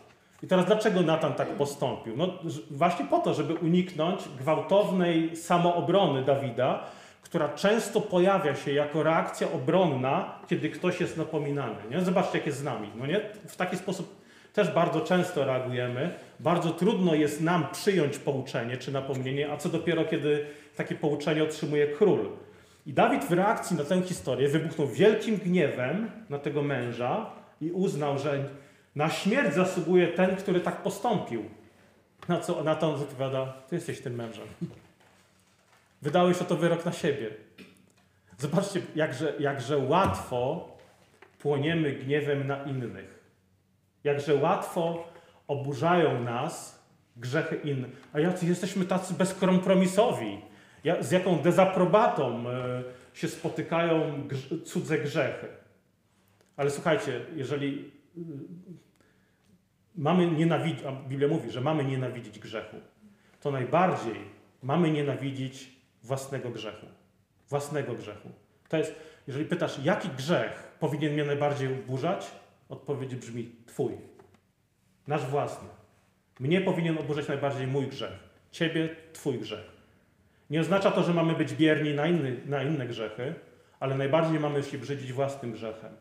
I 0.46 0.48
teraz 0.48 0.66
dlaczego 0.66 1.02
Natan 1.02 1.34
tak 1.34 1.48
postąpił? 1.48 2.18
No 2.18 2.30
właśnie 2.72 3.06
po 3.06 3.20
to, 3.20 3.34
żeby 3.34 3.54
uniknąć 3.54 4.22
gwałtownej 4.40 5.36
samoobrony 5.36 6.24
Dawida, 6.24 6.84
która 7.22 7.50
często 7.50 8.02
pojawia 8.02 8.56
się 8.56 8.74
jako 8.74 9.04
reakcja 9.04 9.52
obronna, 9.52 10.40
kiedy 10.48 10.70
ktoś 10.70 11.00
jest 11.00 11.18
napominany. 11.18 11.76
Nie? 11.92 12.02
Zobaczcie, 12.02 12.38
jak 12.38 12.48
jest 12.48 12.60
z 12.60 12.64
nami. 12.64 12.90
No 12.96 13.06
nie? 13.06 13.22
W 13.48 13.56
taki 13.56 13.78
sposób 13.78 14.16
też 14.54 14.72
bardzo 14.72 15.02
często 15.02 15.46
reagujemy. 15.46 16.14
Bardzo 16.40 16.70
trudno 16.70 17.16
jest 17.16 17.42
nam 17.42 17.68
przyjąć 17.72 18.18
pouczenie 18.18 18.78
czy 18.78 18.92
napomnienie, 18.92 19.52
a 19.52 19.58
co 19.58 19.70
dopiero, 19.70 20.06
kiedy 20.06 20.46
takie 20.76 20.96
pouczenie 20.96 21.44
otrzymuje 21.44 21.88
król. 21.88 22.30
I 22.86 22.94
Dawid 22.94 23.24
w 23.24 23.32
reakcji 23.32 23.78
na 23.78 23.84
tę 23.84 24.02
historię 24.02 24.48
wybuchnął 24.48 24.88
wielkim 24.88 25.38
gniewem 25.38 26.12
na 26.30 26.40
tego 26.40 26.62
męża 26.62 27.26
i 27.62 27.72
uznał, 27.72 28.20
że 28.20 28.44
na 28.96 29.10
śmierć 29.10 29.54
zasługuje 29.56 30.08
ten, 30.08 30.36
który 30.36 30.60
tak 30.60 30.84
postąpił. 30.84 31.44
Na 32.28 32.40
co 32.40 32.64
na 32.64 32.76
to 32.76 32.94
on 32.94 33.02
odpowiada, 33.02 33.54
ty 33.70 33.76
jesteś 33.76 34.02
tym 34.02 34.16
mężem. 34.16 34.48
Wydałeś 36.02 36.42
oto 36.42 36.56
wyrok 36.56 36.86
na 36.86 36.92
siebie. 36.92 37.30
Zobaczcie, 38.38 38.82
jakże, 38.96 39.34
jakże 39.40 39.78
łatwo 39.78 40.70
płoniemy 41.40 41.92
gniewem 41.92 42.48
na 42.48 42.64
innych. 42.64 43.20
Jakże 44.04 44.36
łatwo 44.36 45.10
oburzają 45.48 46.22
nas 46.22 46.86
grzechy 47.18 47.56
innych. 47.56 48.10
A 48.14 48.20
jacy 48.20 48.46
jesteśmy 48.46 48.86
tacy 48.86 49.14
bezkompromisowi. 49.14 50.42
Z 51.00 51.12
jaką 51.12 51.40
dezaprobatą 51.40 52.50
e, 52.50 52.84
się 53.14 53.28
spotykają 53.28 54.28
cudze 54.66 54.98
grzechy. 54.98 55.48
Ale 56.58 56.70
słuchajcie, 56.70 57.22
jeżeli 57.36 57.92
mamy 59.98 60.32
nienawidzić, 60.32 60.86
a 60.86 60.92
Biblia 60.92 61.28
mówi, 61.28 61.52
że 61.52 61.62
mamy 61.62 61.84
nienawidzić 61.86 62.40
grzechu, 62.40 62.78
to 63.42 63.52
najbardziej 63.52 64.16
mamy 64.64 64.92
nienawidzić 64.92 65.72
własnego 66.04 66.50
grzechu. 66.50 66.86
Własnego 67.50 67.94
grzechu. 67.94 68.30
To 68.70 68.78
jest, 68.78 68.96
jeżeli 69.28 69.46
pytasz, 69.46 69.80
jaki 69.84 70.10
grzech 70.10 70.78
powinien 70.80 71.14
mnie 71.14 71.24
najbardziej 71.24 71.74
oburzać, 71.74 72.32
odpowiedź 72.70 73.16
brzmi 73.16 73.52
Twój. 73.66 73.94
Nasz 75.08 75.26
własny. 75.26 75.68
Mnie 76.40 76.62
powinien 76.62 76.98
oburzać 76.98 77.28
najbardziej 77.28 77.68
mój 77.68 77.88
grzech. 77.88 78.20
Ciebie, 78.52 78.96
Twój 79.14 79.40
grzech. 79.40 79.76
Nie 80.50 80.62
oznacza 80.62 80.92
to, 80.92 81.04
że 81.04 81.14
mamy 81.14 81.34
być 81.34 81.54
bierni 81.54 81.94
na, 81.94 82.08
inny, 82.08 82.38
na 82.46 82.64
inne 82.64 82.88
grzechy, 82.88 83.34
ale 83.80 83.96
najbardziej 83.96 84.40
mamy 84.40 84.64
się 84.64 84.78
brzydzić 84.78 85.14
własnym 85.14 85.52
grzechem. 85.52 85.96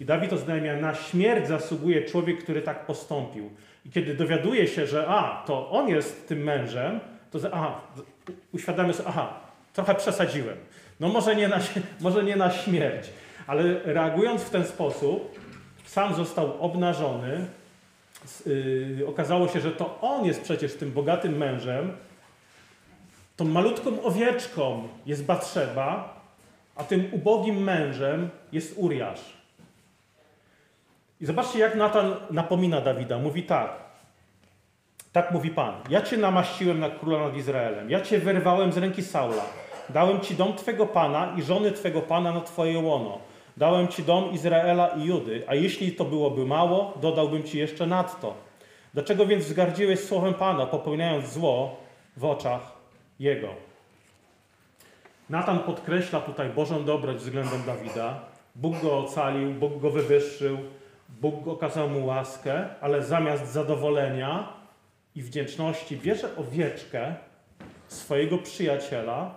I 0.00 0.04
Dawid 0.04 0.32
oznajmia, 0.32 0.76
na 0.76 0.94
śmierć 0.94 1.48
zasługuje 1.48 2.04
człowiek, 2.04 2.42
który 2.42 2.62
tak 2.62 2.86
postąpił. 2.86 3.50
I 3.86 3.90
kiedy 3.90 4.14
dowiaduje 4.14 4.68
się, 4.68 4.86
że 4.86 5.06
a, 5.08 5.42
to 5.46 5.70
on 5.70 5.88
jest 5.88 6.28
tym 6.28 6.38
mężem, 6.38 7.00
to 7.30 7.38
aha, 7.52 7.80
uświadamy 8.52 8.94
sobie, 8.94 9.08
aha, 9.08 9.40
trochę 9.72 9.94
przesadziłem. 9.94 10.56
No 11.00 11.08
może 11.08 11.36
nie 11.36 11.48
na, 11.48 11.58
może 12.00 12.24
nie 12.24 12.36
na 12.36 12.50
śmierć, 12.50 13.10
ale 13.46 13.62
reagując 13.84 14.42
w 14.42 14.50
ten 14.50 14.64
sposób, 14.64 15.38
sam 15.84 16.14
został 16.14 16.62
obnażony. 16.62 17.46
Yy, 18.46 19.06
okazało 19.06 19.48
się, 19.48 19.60
że 19.60 19.70
to 19.70 20.00
on 20.00 20.24
jest 20.24 20.42
przecież 20.42 20.74
tym 20.74 20.92
bogatym 20.92 21.36
mężem, 21.36 21.92
tą 23.36 23.44
malutką 23.44 24.02
owieczką 24.02 24.88
jest 25.06 25.24
Batrzeba, 25.24 26.20
a 26.76 26.84
tym 26.84 27.08
ubogim 27.12 27.62
mężem 27.62 28.30
jest 28.52 28.74
Uriasz. 28.76 29.39
I 31.20 31.26
zobaczcie, 31.26 31.58
jak 31.58 31.74
Natan 31.74 32.16
napomina 32.30 32.80
Dawida. 32.80 33.18
Mówi 33.18 33.42
tak. 33.42 33.70
Tak 35.12 35.30
mówi 35.30 35.50
Pan. 35.50 35.74
Ja 35.88 36.02
cię 36.02 36.16
namaściłem 36.16 36.80
na 36.80 36.90
króla 36.90 37.18
nad 37.18 37.36
Izraelem. 37.36 37.90
Ja 37.90 38.00
cię 38.00 38.18
wyrwałem 38.18 38.72
z 38.72 38.76
ręki 38.76 39.02
Saula. 39.02 39.44
Dałem 39.88 40.20
ci 40.20 40.34
dom 40.34 40.54
twego 40.54 40.86
pana 40.86 41.34
i 41.36 41.42
żony 41.42 41.72
twego 41.72 42.02
pana 42.02 42.32
na 42.32 42.40
twoje 42.40 42.78
łono. 42.78 43.18
Dałem 43.56 43.88
ci 43.88 44.02
dom 44.02 44.30
Izraela 44.30 44.88
i 44.88 45.04
Judy, 45.04 45.44
a 45.46 45.54
jeśli 45.54 45.92
to 45.92 46.04
byłoby 46.04 46.46
mało, 46.46 46.94
dodałbym 47.02 47.42
ci 47.42 47.58
jeszcze 47.58 47.86
nadto. 47.86 48.34
Dlaczego 48.94 49.26
więc 49.26 49.44
wzgardziłeś 49.44 50.00
słowem 50.00 50.34
Pana, 50.34 50.66
popełniając 50.66 51.32
zło 51.32 51.76
w 52.16 52.24
oczach 52.24 52.60
Jego? 53.18 53.48
Natan 55.30 55.58
podkreśla 55.58 56.20
tutaj 56.20 56.48
Bożą 56.48 56.84
dobroć 56.84 57.16
względem 57.16 57.62
Dawida. 57.66 58.20
Bóg 58.54 58.80
go 58.82 58.98
ocalił, 58.98 59.50
Bóg 59.50 59.78
go 59.78 59.90
wywyższył, 59.90 60.58
Bóg 61.20 61.48
okazał 61.48 61.90
mu 61.90 62.06
łaskę, 62.06 62.68
ale 62.80 63.02
zamiast 63.02 63.52
zadowolenia 63.52 64.52
i 65.14 65.22
wdzięczności 65.22 65.96
bierze 65.96 66.36
owieczkę 66.36 67.14
swojego 67.88 68.38
przyjaciela 68.38 69.34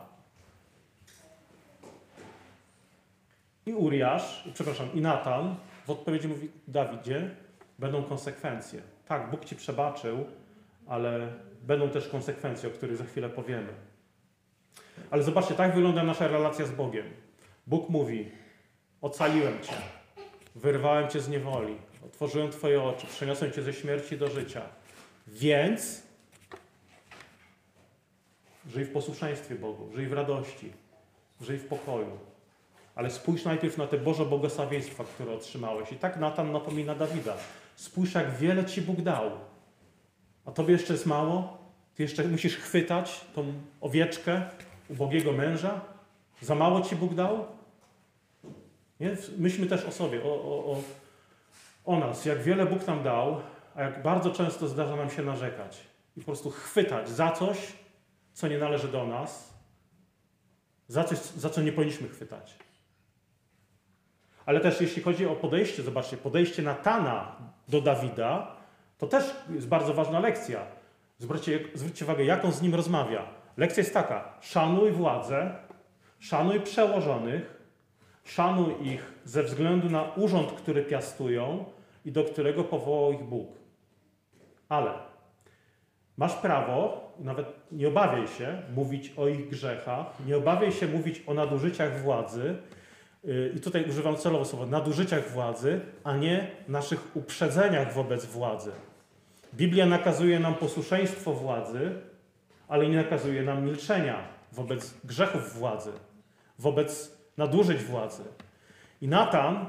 i 3.66 3.74
Uriasz, 3.74 4.44
przepraszam, 4.54 4.94
i 4.94 5.02
Natan 5.02 5.56
w 5.86 5.90
odpowiedzi 5.90 6.28
mówi, 6.28 6.50
Dawidzie, 6.68 7.30
będą 7.80 8.04
konsekwencje. 8.04 8.82
Tak, 9.08 9.32
Bóg 9.32 9.46
ci 9.46 9.56
przebaczył, 9.56 10.26
ale 10.88 11.28
będą 11.62 11.90
też 11.90 12.08
konsekwencje, 12.08 12.70
o 12.70 12.72
których 12.72 12.98
za 12.98 13.04
chwilę 13.04 13.30
powiemy. 13.30 13.74
Ale 15.12 15.24
zobaczcie, 15.24 15.54
tak 15.56 15.76
wygląda 15.76 16.04
nasza 16.04 16.28
relacja 16.28 16.66
z 16.66 16.72
Bogiem. 16.72 17.06
Bóg 17.68 17.90
mówi, 17.90 18.32
ocaliłem 19.02 19.62
cię, 19.62 19.74
wyrwałem 20.56 21.10
cię 21.10 21.20
z 21.20 21.30
niewoli, 21.30 21.76
otworzyłem 22.06 22.52
twoje 22.52 22.84
oczy, 22.84 23.08
przeniosłem 23.08 23.52
cię 23.52 23.62
ze 23.62 23.74
śmierci 23.74 24.18
do 24.18 24.30
życia. 24.30 24.62
Więc 25.28 26.04
żyj 28.70 28.86
w 28.86 28.92
posłuszeństwie 28.92 29.56
Bogu, 29.56 29.90
żyj 29.96 30.08
w 30.08 30.14
radości, 30.14 30.74
żyj 31.42 31.58
w 31.58 31.66
pokoju. 31.66 32.18
Ale 32.96 33.12
spójrz 33.12 33.46
najpierw 33.46 33.78
na 33.78 33.88
te 33.88 33.98
Boże 33.98 34.26
błogosławieństwa, 34.26 35.04
które 35.04 35.34
otrzymałeś. 35.34 35.92
I 35.92 35.96
tak 35.96 36.20
Natan 36.20 36.52
napomina 36.52 36.96
Dawida. 36.96 37.34
Spójrz, 37.76 38.14
jak 38.14 38.38
wiele 38.38 38.66
ci 38.66 38.82
Bóg 38.82 39.02
dał. 39.02 39.32
A 40.46 40.52
tobie 40.52 40.74
jeszcze 40.74 40.94
jest 40.94 41.06
mało? 41.06 41.58
Ty 41.96 42.04
jeszcze 42.04 42.24
musisz 42.24 42.58
chwytać 42.58 43.26
tą 43.36 43.54
owieczkę 43.82 44.42
ubogiego 44.90 45.32
męża? 45.32 45.82
Za 46.42 46.56
mało 46.56 46.82
ci 46.82 46.96
Bóg 46.96 47.14
dał? 47.14 47.46
Nie? 49.04 49.18
Myślmy 49.38 49.68
też 49.68 49.86
o 49.86 49.92
sobie, 49.92 50.24
o, 50.24 50.28
o, 50.28 50.72
o, 50.72 50.82
o 51.86 52.00
nas. 52.00 52.26
Jak 52.26 52.44
wiele 52.44 52.66
Bóg 52.66 52.88
nam 52.88 53.04
dał, 53.04 53.42
a 53.76 53.82
jak 53.82 54.02
bardzo 54.02 54.32
często 54.32 54.68
zdarza 54.68 54.96
nam 54.96 55.10
się 55.10 55.24
narzekać. 55.24 55.78
I 56.18 56.20
po 56.20 56.26
prostu 56.26 56.50
chwytać 56.50 57.10
za 57.10 57.32
coś, 57.32 57.58
co 58.34 58.48
nie 58.48 58.58
należy 58.58 58.88
do 58.88 59.08
nas, 59.08 59.54
za 60.88 61.04
coś, 61.04 61.18
za 61.18 61.50
co 61.50 61.62
nie 61.62 61.72
powinniśmy 61.72 62.08
chwytać. 62.08 62.56
Ale 64.46 64.60
też 64.60 64.82
jeśli 64.82 65.02
chodzi 65.02 65.26
o 65.26 65.36
podejście, 65.36 65.84
zobaczcie, 65.84 66.18
podejście 66.18 66.62
Natana 66.62 67.36
do 67.68 67.82
Dawida, 67.82 68.56
to 68.98 69.08
też 69.08 69.36
jest 69.50 69.68
bardzo 69.68 69.94
ważna 69.94 70.20
lekcja. 70.20 70.66
Zwróćcie, 71.18 71.60
zwróćcie 71.74 72.06
uwagę, 72.06 72.24
jak 72.24 72.46
on 72.46 72.52
z 72.52 72.62
nim 72.62 72.76
rozmawia. 72.76 73.26
Lekcja 73.58 73.82
jest 73.82 73.94
taka: 73.94 74.34
szanuj 74.42 74.92
władzę, 74.92 75.56
szanuj 76.20 76.60
przełożonych, 76.60 77.63
szanuj 78.24 78.74
ich 78.82 79.14
ze 79.26 79.44
względu 79.44 79.90
na 79.90 80.04
urząd, 80.04 80.52
który 80.52 80.84
piastują 80.84 81.66
i 82.06 82.12
do 82.12 82.24
którego 82.24 82.64
powołał 82.64 83.14
ich 83.14 83.24
Bóg. 83.24 83.50
Ale 84.70 84.92
masz 86.18 86.34
prawo, 86.34 87.12
nawet 87.20 87.48
nie 87.72 87.88
obawiaj 87.88 88.28
się 88.28 88.62
mówić 88.76 89.14
o 89.18 89.28
ich 89.28 89.50
grzechach, 89.50 90.06
nie 90.26 90.38
obawiaj 90.38 90.72
się 90.72 90.88
mówić 90.88 91.24
o 91.28 91.34
nadużyciach 91.34 92.02
władzy, 92.02 92.56
yy, 93.24 93.54
i 93.56 93.60
tutaj 93.60 93.90
używam 93.90 94.18
celowo 94.18 94.46
słowa 94.46 94.66
nadużyciach 94.66 95.30
władzy, 95.30 95.82
a 96.04 96.18
nie 96.18 96.52
naszych 96.68 97.16
uprzedzeniach 97.16 97.94
wobec 97.94 98.26
władzy. 98.26 98.72
Biblia 99.54 99.86
nakazuje 99.86 100.40
nam 100.40 100.56
posłuszeństwo 100.56 101.34
władzy, 101.34 101.92
ale 102.68 102.90
nie 102.90 102.98
nakazuje 102.98 103.44
nam 103.44 103.66
milczenia 103.66 104.18
wobec 104.52 104.94
grzechów 105.04 105.54
władzy, 105.54 105.92
wobec 106.60 107.18
nadużyć 107.38 107.84
władzy. 107.84 108.24
I 109.02 109.08
Natan, 109.08 109.66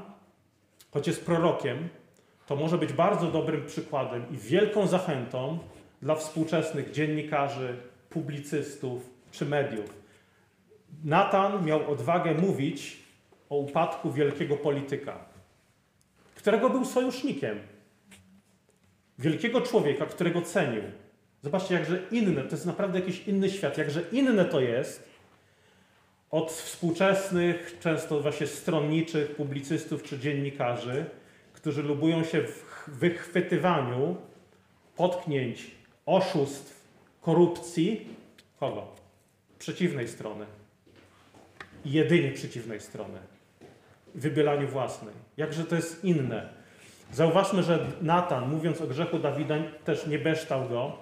choć 0.91 1.07
jest 1.07 1.27
prorokiem, 1.27 1.89
to 2.47 2.57
może 2.57 2.79
być 2.79 2.93
bardzo 2.93 3.31
dobrym 3.31 3.67
przykładem 3.67 4.31
i 4.31 4.37
wielką 4.37 4.87
zachętą 4.87 5.59
dla 6.03 6.15
współczesnych 6.15 6.91
dziennikarzy, 6.91 7.77
publicystów 8.11 9.11
czy 9.33 9.47
mediów. 9.47 9.95
Natan 11.05 11.65
miał 11.65 11.93
odwagę 11.93 12.35
mówić 12.35 12.97
o 13.51 13.57
upadku 13.57 14.13
wielkiego 14.13 14.57
polityka, 14.57 15.19
którego 16.35 16.71
był 16.71 16.85
sojusznikiem. 16.85 17.59
Wielkiego 19.19 19.61
człowieka, 19.61 20.07
którego 20.07 20.43
cenił. 20.43 20.83
Zobaczcie, 21.43 21.75
jakże 21.75 22.03
inne, 22.11 22.43
to 22.43 22.51
jest 22.51 22.67
naprawdę 22.67 23.01
jakiś 23.01 23.29
inny 23.29 23.51
świat, 23.51 23.79
jakże 23.79 24.03
inne 24.13 24.45
to 24.45 24.61
jest 24.61 25.09
od 26.35 26.53
współczesnych, 26.53 27.77
często 27.81 28.21
właśnie 28.21 28.47
stronniczych 28.47 29.37
publicystów 29.37 30.03
czy 30.03 30.19
dziennikarzy, 30.19 31.05
którzy 31.53 31.83
lubują 31.83 32.25
się 32.25 32.43
w 32.43 32.89
wychwytywaniu 32.89 34.17
potknięć, 34.97 35.71
oszustw, 36.07 36.85
korupcji. 37.21 38.09
Kogo? 38.61 38.87
Przeciwnej 39.59 40.09
strony. 40.09 40.47
Jedynie 41.85 42.33
przeciwnej 42.33 42.81
strony. 42.81 43.19
Wybielaniu 44.15 44.69
własnej. 44.69 45.15
Jakże 45.37 45.65
to 45.65 45.77
jest 45.77 46.05
inne. 46.05 46.49
Zauważmy, 47.13 47.63
że 47.63 47.87
Natan, 48.03 48.51
mówiąc 48.51 48.81
o 48.81 48.87
grzechu 48.87 49.19
Dawida, 49.19 49.55
też 49.85 50.07
nie 50.07 50.19
beształ 50.19 50.69
go, 50.69 50.99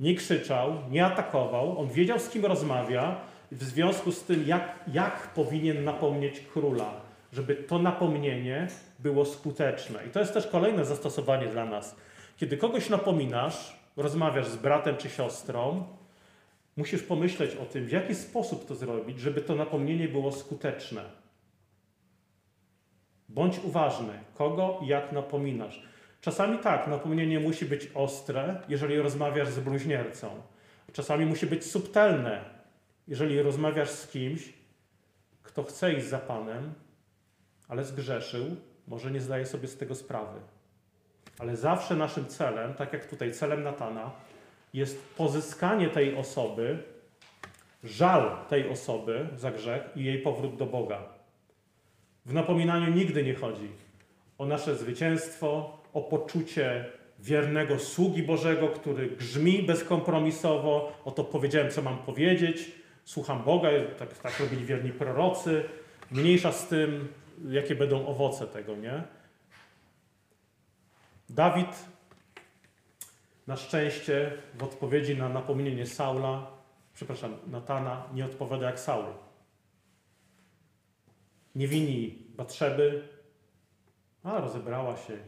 nie 0.00 0.14
krzyczał, 0.14 0.72
nie 0.90 1.06
atakował. 1.06 1.80
On 1.80 1.88
wiedział, 1.88 2.18
z 2.18 2.28
kim 2.28 2.46
rozmawia, 2.46 3.33
w 3.54 3.62
związku 3.62 4.12
z 4.12 4.22
tym, 4.22 4.44
jak, 4.46 4.78
jak 4.92 5.32
powinien 5.34 5.84
napomnieć 5.84 6.40
króla, 6.40 7.00
żeby 7.32 7.54
to 7.54 7.78
napomnienie 7.78 8.68
było 8.98 9.24
skuteczne. 9.24 10.06
I 10.06 10.10
to 10.10 10.20
jest 10.20 10.34
też 10.34 10.46
kolejne 10.46 10.84
zastosowanie 10.84 11.46
dla 11.46 11.64
nas. 11.64 11.96
Kiedy 12.36 12.56
kogoś 12.56 12.90
napominasz, 12.90 13.76
rozmawiasz 13.96 14.48
z 14.48 14.56
bratem 14.56 14.96
czy 14.96 15.10
siostrą, 15.10 15.86
musisz 16.76 17.02
pomyśleć 17.02 17.56
o 17.56 17.64
tym, 17.64 17.86
w 17.86 17.92
jaki 17.92 18.14
sposób 18.14 18.66
to 18.66 18.74
zrobić, 18.74 19.20
żeby 19.20 19.40
to 19.40 19.54
napomnienie 19.54 20.08
było 20.08 20.32
skuteczne. 20.32 21.02
Bądź 23.28 23.58
uważny, 23.64 24.12
kogo 24.34 24.80
i 24.82 24.86
jak 24.86 25.12
napominasz. 25.12 25.82
Czasami 26.20 26.58
tak, 26.58 26.86
napomnienie 26.86 27.40
musi 27.40 27.64
być 27.64 27.90
ostre, 27.94 28.60
jeżeli 28.68 28.98
rozmawiasz 28.98 29.48
z 29.48 29.60
bluźniercą. 29.60 30.28
Czasami 30.92 31.26
musi 31.26 31.46
być 31.46 31.64
subtelne, 31.64 32.53
jeżeli 33.08 33.42
rozmawiasz 33.42 33.90
z 33.90 34.06
kimś, 34.06 34.52
kto 35.42 35.62
chce 35.62 35.94
iść 35.94 36.06
za 36.06 36.18
Panem, 36.18 36.72
ale 37.68 37.84
zgrzeszył, 37.84 38.56
może 38.88 39.10
nie 39.10 39.20
zdaje 39.20 39.46
sobie 39.46 39.68
z 39.68 39.76
tego 39.76 39.94
sprawy. 39.94 40.40
Ale 41.38 41.56
zawsze 41.56 41.96
naszym 41.96 42.26
celem, 42.26 42.74
tak 42.74 42.92
jak 42.92 43.06
tutaj 43.06 43.32
celem 43.32 43.62
Natana, 43.62 44.10
jest 44.74 45.14
pozyskanie 45.16 45.88
tej 45.88 46.16
osoby, 46.16 46.78
żal 47.84 48.36
tej 48.48 48.68
osoby 48.68 49.28
za 49.36 49.50
grzech 49.50 49.82
i 49.96 50.04
jej 50.04 50.18
powrót 50.18 50.56
do 50.56 50.66
Boga. 50.66 51.02
W 52.26 52.32
napominaniu 52.32 52.94
nigdy 52.94 53.24
nie 53.24 53.34
chodzi 53.34 53.68
o 54.38 54.46
nasze 54.46 54.76
zwycięstwo, 54.76 55.78
o 55.92 56.00
poczucie 56.00 56.84
wiernego 57.18 57.78
sługi 57.78 58.22
Bożego, 58.22 58.68
który 58.68 59.06
grzmi 59.06 59.62
bezkompromisowo, 59.62 60.92
o 61.04 61.10
to 61.10 61.24
powiedziałem, 61.24 61.70
co 61.70 61.82
mam 61.82 61.98
powiedzieć, 61.98 62.72
słucham 63.04 63.42
Boga, 63.42 63.68
tak, 63.98 64.18
tak 64.18 64.40
robili 64.40 64.64
wierni 64.64 64.92
prorocy, 64.92 65.64
mniejsza 66.10 66.52
z 66.52 66.68
tym, 66.68 67.08
jakie 67.48 67.74
będą 67.74 68.06
owoce 68.06 68.46
tego, 68.46 68.76
nie? 68.76 69.02
Dawid 71.30 71.84
na 73.46 73.56
szczęście 73.56 74.32
w 74.54 74.62
odpowiedzi 74.62 75.16
na 75.16 75.28
napomnienie 75.28 75.86
Saula, 75.86 76.50
przepraszam, 76.94 77.36
Natana, 77.46 78.08
nie 78.14 78.24
odpowiada 78.24 78.66
jak 78.66 78.80
Saul. 78.80 79.04
Nie 81.54 81.68
wini 81.68 82.18
Batrzeby, 82.36 83.08
a 84.22 84.40
rozebrała 84.40 84.96
się, 84.96 85.18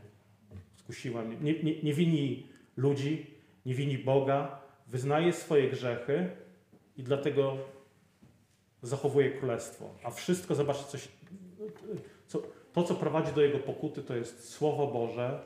skusiła 0.77 1.23
mnie. 1.23 1.37
Nie, 1.37 1.63
nie, 1.63 1.83
nie 1.83 1.95
wini 1.95 2.47
ludzi, 2.77 3.35
nie 3.67 3.75
wini 3.75 3.99
Boga, 3.99 4.61
wyznaje 4.87 5.33
swoje 5.33 5.71
grzechy 5.71 6.31
i 6.97 7.03
dlatego 7.03 7.57
zachowuje 8.83 9.31
królestwo. 9.31 9.91
A 10.05 10.11
wszystko, 10.11 10.55
zobaczcie, 10.55 10.85
coś, 10.85 11.09
co, 12.27 12.43
to, 12.73 12.83
co 12.83 12.95
prowadzi 12.95 13.33
do 13.33 13.41
jego 13.41 13.59
pokuty, 13.59 14.03
to 14.03 14.17
jest 14.17 14.49
Słowo 14.49 14.87
Boże, 14.87 15.41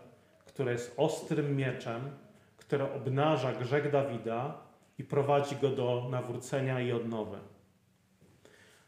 które 0.46 0.72
jest 0.72 0.94
ostrym 0.96 1.56
mieczem, 1.56 2.10
które 2.56 2.94
obnaża 2.94 3.52
grzech 3.52 3.90
Dawida 3.90 4.58
i 4.98 5.04
prowadzi 5.04 5.56
go 5.56 5.68
do 5.68 6.08
nawrócenia 6.10 6.80
i 6.80 6.92
odnowy. 6.92 7.38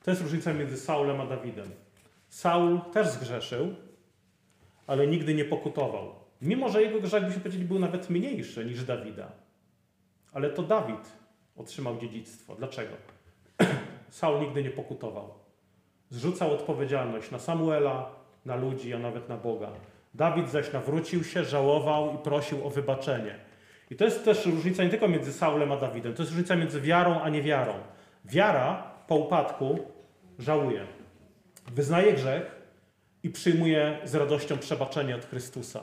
To 0.03 0.11
jest 0.11 0.23
różnica 0.23 0.53
między 0.53 0.77
Saulem 0.77 1.21
a 1.21 1.27
Dawidem. 1.27 1.71
Saul 2.29 2.81
też 2.93 3.09
zgrzeszył, 3.09 3.75
ale 4.87 5.07
nigdy 5.07 5.35
nie 5.35 5.45
pokutował. 5.45 6.15
Mimo, 6.43 6.69
że 6.69 6.83
jego 6.83 7.01
grzech, 7.01 7.25
byśmy 7.25 7.41
powiedzieli, 7.41 7.65
był 7.65 7.79
nawet 7.79 8.11
mniejszy 8.11 8.65
niż 8.65 8.85
Dawida. 8.85 9.33
Ale 10.33 10.51
to 10.51 10.63
Dawid 10.63 11.22
otrzymał 11.57 11.99
dziedzictwo. 11.99 12.55
Dlaczego? 12.55 12.93
Saul 14.11 14.41
nigdy 14.41 14.63
nie 14.63 14.71
pokutował. 14.71 15.35
Zrzucał 16.11 16.53
odpowiedzialność 16.53 17.31
na 17.31 17.39
Samuela, 17.39 18.11
na 18.45 18.57
ludzi, 18.57 18.95
a 18.95 18.99
nawet 18.99 19.29
na 19.29 19.37
Boga. 19.37 19.69
Dawid 20.15 20.51
zaś 20.51 20.73
nawrócił 20.73 21.25
się, 21.25 21.45
żałował 21.45 22.15
i 22.15 22.19
prosił 22.19 22.67
o 22.67 22.71
wybaczenie. 22.71 23.39
I 23.91 23.97
to 23.97 24.05
jest 24.05 24.25
też 24.25 24.47
różnica 24.47 24.85
nie 24.85 24.91
tylko 24.91 25.09
między 25.09 25.33
Saulem 25.33 25.73
a 25.73 25.77
Dawidem, 25.77 26.15
to 26.15 26.23
jest 26.23 26.33
różnica 26.33 26.57
między 26.57 26.81
wiarą 26.81 27.21
a 27.21 27.29
niewiarą. 27.29 27.75
Wiara 28.25 28.93
po 29.07 29.15
upadku 29.17 29.79
żałuje. 30.39 30.87
Wyznaje 31.73 32.13
grzech 32.13 32.63
i 33.23 33.31
przyjmuje 33.31 33.99
z 34.05 34.15
radością 34.15 34.59
przebaczenie 34.59 35.17
od 35.17 35.25
Chrystusa. 35.25 35.81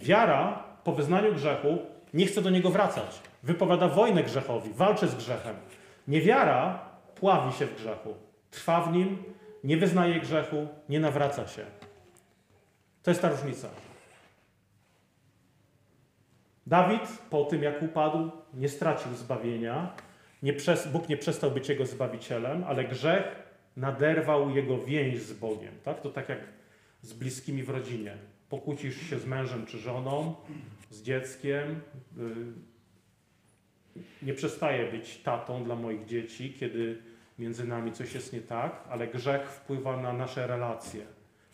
Wiara 0.00 0.64
po 0.84 0.92
wyznaniu 0.92 1.34
grzechu 1.34 1.78
nie 2.14 2.26
chce 2.26 2.42
do 2.42 2.50
niego 2.50 2.70
wracać. 2.70 3.20
Wypowiada 3.42 3.88
wojnę 3.88 4.22
grzechowi, 4.22 4.70
walczy 4.72 5.08
z 5.08 5.14
grzechem. 5.14 5.56
Niewiara 6.08 6.78
pławi 7.14 7.58
się 7.58 7.66
w 7.66 7.76
grzechu, 7.76 8.14
trwa 8.50 8.80
w 8.80 8.92
nim, 8.92 9.22
nie 9.64 9.76
wyznaje 9.76 10.20
grzechu, 10.20 10.68
nie 10.88 11.00
nawraca 11.00 11.46
się. 11.46 11.64
To 13.02 13.10
jest 13.10 13.22
ta 13.22 13.28
różnica. 13.28 13.68
Dawid 16.66 17.18
po 17.30 17.44
tym, 17.44 17.62
jak 17.62 17.82
upadł, 17.82 18.30
nie 18.54 18.68
stracił 18.68 19.14
zbawienia. 19.14 19.92
Nie 20.42 20.52
przez, 20.52 20.88
Bóg 20.88 21.08
nie 21.08 21.16
przestał 21.16 21.50
być 21.50 21.68
jego 21.68 21.86
zbawicielem, 21.86 22.64
ale 22.64 22.84
grzech 22.84 23.24
naderwał 23.76 24.50
jego 24.50 24.78
więź 24.78 25.22
z 25.22 25.32
Bogiem. 25.32 25.74
Tak? 25.84 26.00
To 26.00 26.10
tak 26.10 26.28
jak 26.28 26.38
z 27.02 27.12
bliskimi 27.12 27.62
w 27.62 27.70
rodzinie. 27.70 28.16
Pokłócisz 28.48 29.10
się 29.10 29.18
z 29.18 29.26
mężem 29.26 29.66
czy 29.66 29.78
żoną, 29.78 30.34
z 30.94 31.02
dzieckiem. 31.02 31.80
Y, 32.18 32.74
nie 34.22 34.34
przestaje 34.34 34.92
być 34.92 35.18
tatą 35.22 35.64
dla 35.64 35.76
moich 35.76 36.04
dzieci, 36.04 36.54
kiedy 36.60 37.02
między 37.38 37.66
nami 37.66 37.92
coś 37.92 38.14
jest 38.14 38.32
nie 38.32 38.40
tak, 38.40 38.84
ale 38.90 39.06
grzech 39.06 39.50
wpływa 39.50 39.96
na 40.02 40.12
nasze 40.12 40.46
relacje. 40.46 41.06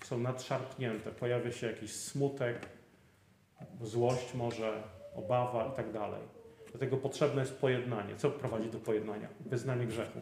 Są 0.04 0.18
nadszarpnięte, 0.18 1.10
pojawia 1.10 1.52
się 1.52 1.66
jakiś 1.66 1.92
smutek, 1.92 2.68
złość 3.80 4.34
może, 4.34 4.82
obawa 5.14 5.70
i 5.72 5.76
tak 5.76 5.92
dalej. 5.92 6.20
Dlatego 6.70 6.96
potrzebne 6.96 7.40
jest 7.40 7.54
pojednanie. 7.54 8.16
Co 8.16 8.30
prowadzi 8.30 8.70
do 8.70 8.78
pojednania? 8.78 9.28
Wyznanie 9.40 9.86
grzechu. 9.86 10.20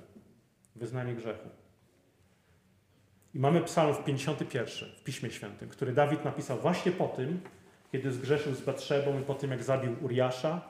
Wyznanie 0.77 1.15
grzechu. 1.15 1.49
I 3.35 3.39
mamy 3.39 3.61
psalm 3.61 3.95
w 3.95 4.05
51 4.05 4.89
w 4.97 5.05
Piśmie 5.05 5.31
Świętym, 5.31 5.69
który 5.69 5.93
Dawid 5.93 6.25
napisał 6.25 6.59
właśnie 6.59 6.93
po 6.93 7.09
tym, 7.09 7.41
kiedy 7.93 8.13
zgrzeszył 8.13 8.55
z 8.55 8.61
Batrzebą 8.61 9.21
i 9.21 9.23
po 9.23 9.35
tym, 9.35 9.51
jak 9.51 9.63
zabił 9.63 9.97
Uriasza. 10.03 10.61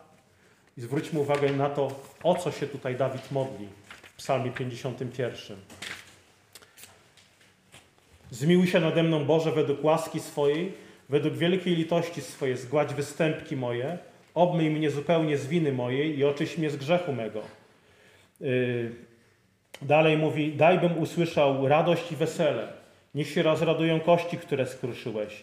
I 0.77 0.81
zwróćmy 0.81 1.21
uwagę 1.21 1.53
na 1.53 1.71
to, 1.71 2.01
o 2.23 2.35
co 2.35 2.51
się 2.51 2.67
tutaj 2.67 2.97
Dawid 2.97 3.33
modli 3.33 3.69
w 4.03 4.13
psalmie 4.17 4.51
51. 4.51 5.57
Zmiłuj 8.31 8.67
się 8.67 8.81
nade 8.81 9.03
mną, 9.03 9.25
Boże, 9.25 9.53
według 9.53 9.85
łaski 9.85 10.21
swojej, 10.21 10.73
według 11.09 11.35
wielkiej 11.35 11.77
litości 11.77 12.21
swojej, 12.21 12.57
zgładź 12.57 12.95
występki 12.95 13.57
moje, 13.57 13.99
obmyj 14.35 14.71
mnie 14.71 14.91
zupełnie 14.91 15.39
z 15.39 15.47
winy 15.47 15.73
mojej 15.73 16.19
i 16.19 16.25
oczyś 16.25 16.59
mnie 16.59 16.71
z 16.71 16.77
grzechu 16.77 17.13
mego. 17.13 17.43
Yy, 18.41 18.93
dalej 19.83 20.17
mówi, 20.17 20.53
daj 20.53 20.79
bym 20.79 20.99
usłyszał 20.99 21.69
radość 21.69 22.13
i 22.13 22.17
wesele. 22.17 22.73
Niech 23.15 23.31
się 23.31 23.43
rozradują 23.43 24.01
kości, 24.01 24.39
które 24.39 24.67
skruszyłeś. 24.67 25.43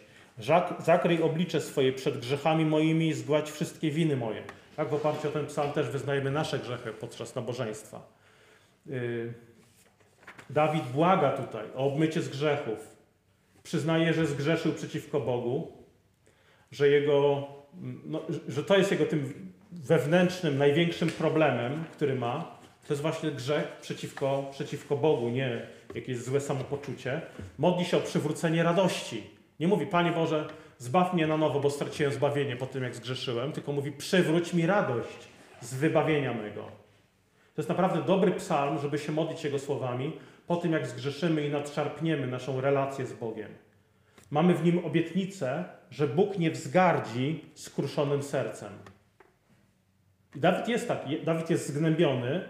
Zakryj 0.80 1.24
oblicze 1.24 1.62
swoje 1.62 1.93
przed 1.93 2.17
grzechami 2.17 2.65
moimi 2.65 3.08
i 3.08 3.13
zgładź 3.13 3.52
wszystkie 3.52 3.91
winy 3.91 4.17
moje. 4.17 4.43
Tak 4.76 4.89
w 4.89 4.93
oparciu 4.93 5.28
o 5.28 5.32
ten 5.32 5.45
psalm 5.45 5.71
też 5.71 5.89
wyznajemy 5.89 6.32
nasze 6.32 6.60
grzechy 6.60 6.91
podczas 6.91 7.36
nabożeństwa. 7.36 8.02
Yy, 8.86 9.34
Dawid 10.50 10.84
błaga 10.84 11.32
tutaj 11.32 11.65
o 11.76 11.86
obmycie 11.86 12.21
z 12.21 12.30
grzechów. 12.30 12.95
Przyznaje, 13.63 14.13
że 14.13 14.26
zgrzeszył 14.26 14.74
przeciwko 14.74 15.19
Bogu, 15.19 15.71
że 16.71 16.89
jego, 16.89 17.48
no, 18.06 18.21
że 18.48 18.63
to 18.63 18.78
jest 18.78 18.91
jego 18.91 19.06
tym 19.06 19.52
wewnętrznym, 19.71 20.58
największym 20.58 21.10
problemem, 21.10 21.84
który 21.91 22.15
ma, 22.15 22.58
to 22.88 22.93
jest 22.93 23.02
właśnie 23.02 23.32
grzech 23.32 23.78
przeciwko, 23.82 24.50
przeciwko 24.52 24.98
Bogu, 24.98 25.30
nie 25.30 25.67
jakieś 25.95 26.17
złe 26.17 26.41
samopoczucie. 26.41 27.21
Modli 27.58 27.86
się 27.86 27.98
o 27.98 28.02
przywrócenie 28.02 28.63
radości. 28.63 29.35
Nie 29.60 29.68
mówi, 29.68 29.86
Panie 29.88 30.12
Boże, 30.12 30.48
zbaw 30.78 31.13
mnie 31.13 31.28
na 31.28 31.38
nowo, 31.38 31.60
bo 31.60 31.70
straciłem 31.70 32.13
zbawienie 32.13 32.56
po 32.56 32.65
tym, 32.65 32.84
jak 32.84 32.96
zgrzeszyłem, 32.96 33.52
tylko 33.52 33.72
mówi, 33.72 33.91
przywróć 33.91 34.54
mi 34.54 34.65
radość 34.65 35.28
z 35.62 35.74
wybawienia 35.74 36.34
mego. 36.34 36.62
To 37.56 37.62
jest 37.62 37.70
naprawdę 37.70 38.04
dobry 38.04 38.32
psalm, 38.32 38.80
żeby 38.80 38.98
się 38.98 39.12
modlić 39.12 39.44
Jego 39.44 39.60
słowami 39.60 40.13
po 40.48 40.56
tym, 40.56 40.72
jak 40.72 40.88
zgrzeszymy 40.88 41.48
i 41.48 41.50
nadszarpniemy 41.50 42.28
naszą 42.28 42.62
relację 42.62 43.06
z 43.06 43.13
Bogiem. 43.13 43.50
Mamy 44.32 44.54
w 44.54 44.63
nim 44.63 44.86
obietnicę, 44.86 45.63
że 45.91 46.08
Bóg 46.08 46.39
nie 46.39 46.52
wzgardzi 46.52 47.46
skruszonym 47.54 48.24
sercem. 48.24 48.74
I 50.36 50.39
Dawid 50.39 50.68
jest 50.68 50.88
taki, 50.88 51.22
Dawid 51.22 51.50
jest 51.50 51.68
zgnębiony, 51.68 52.50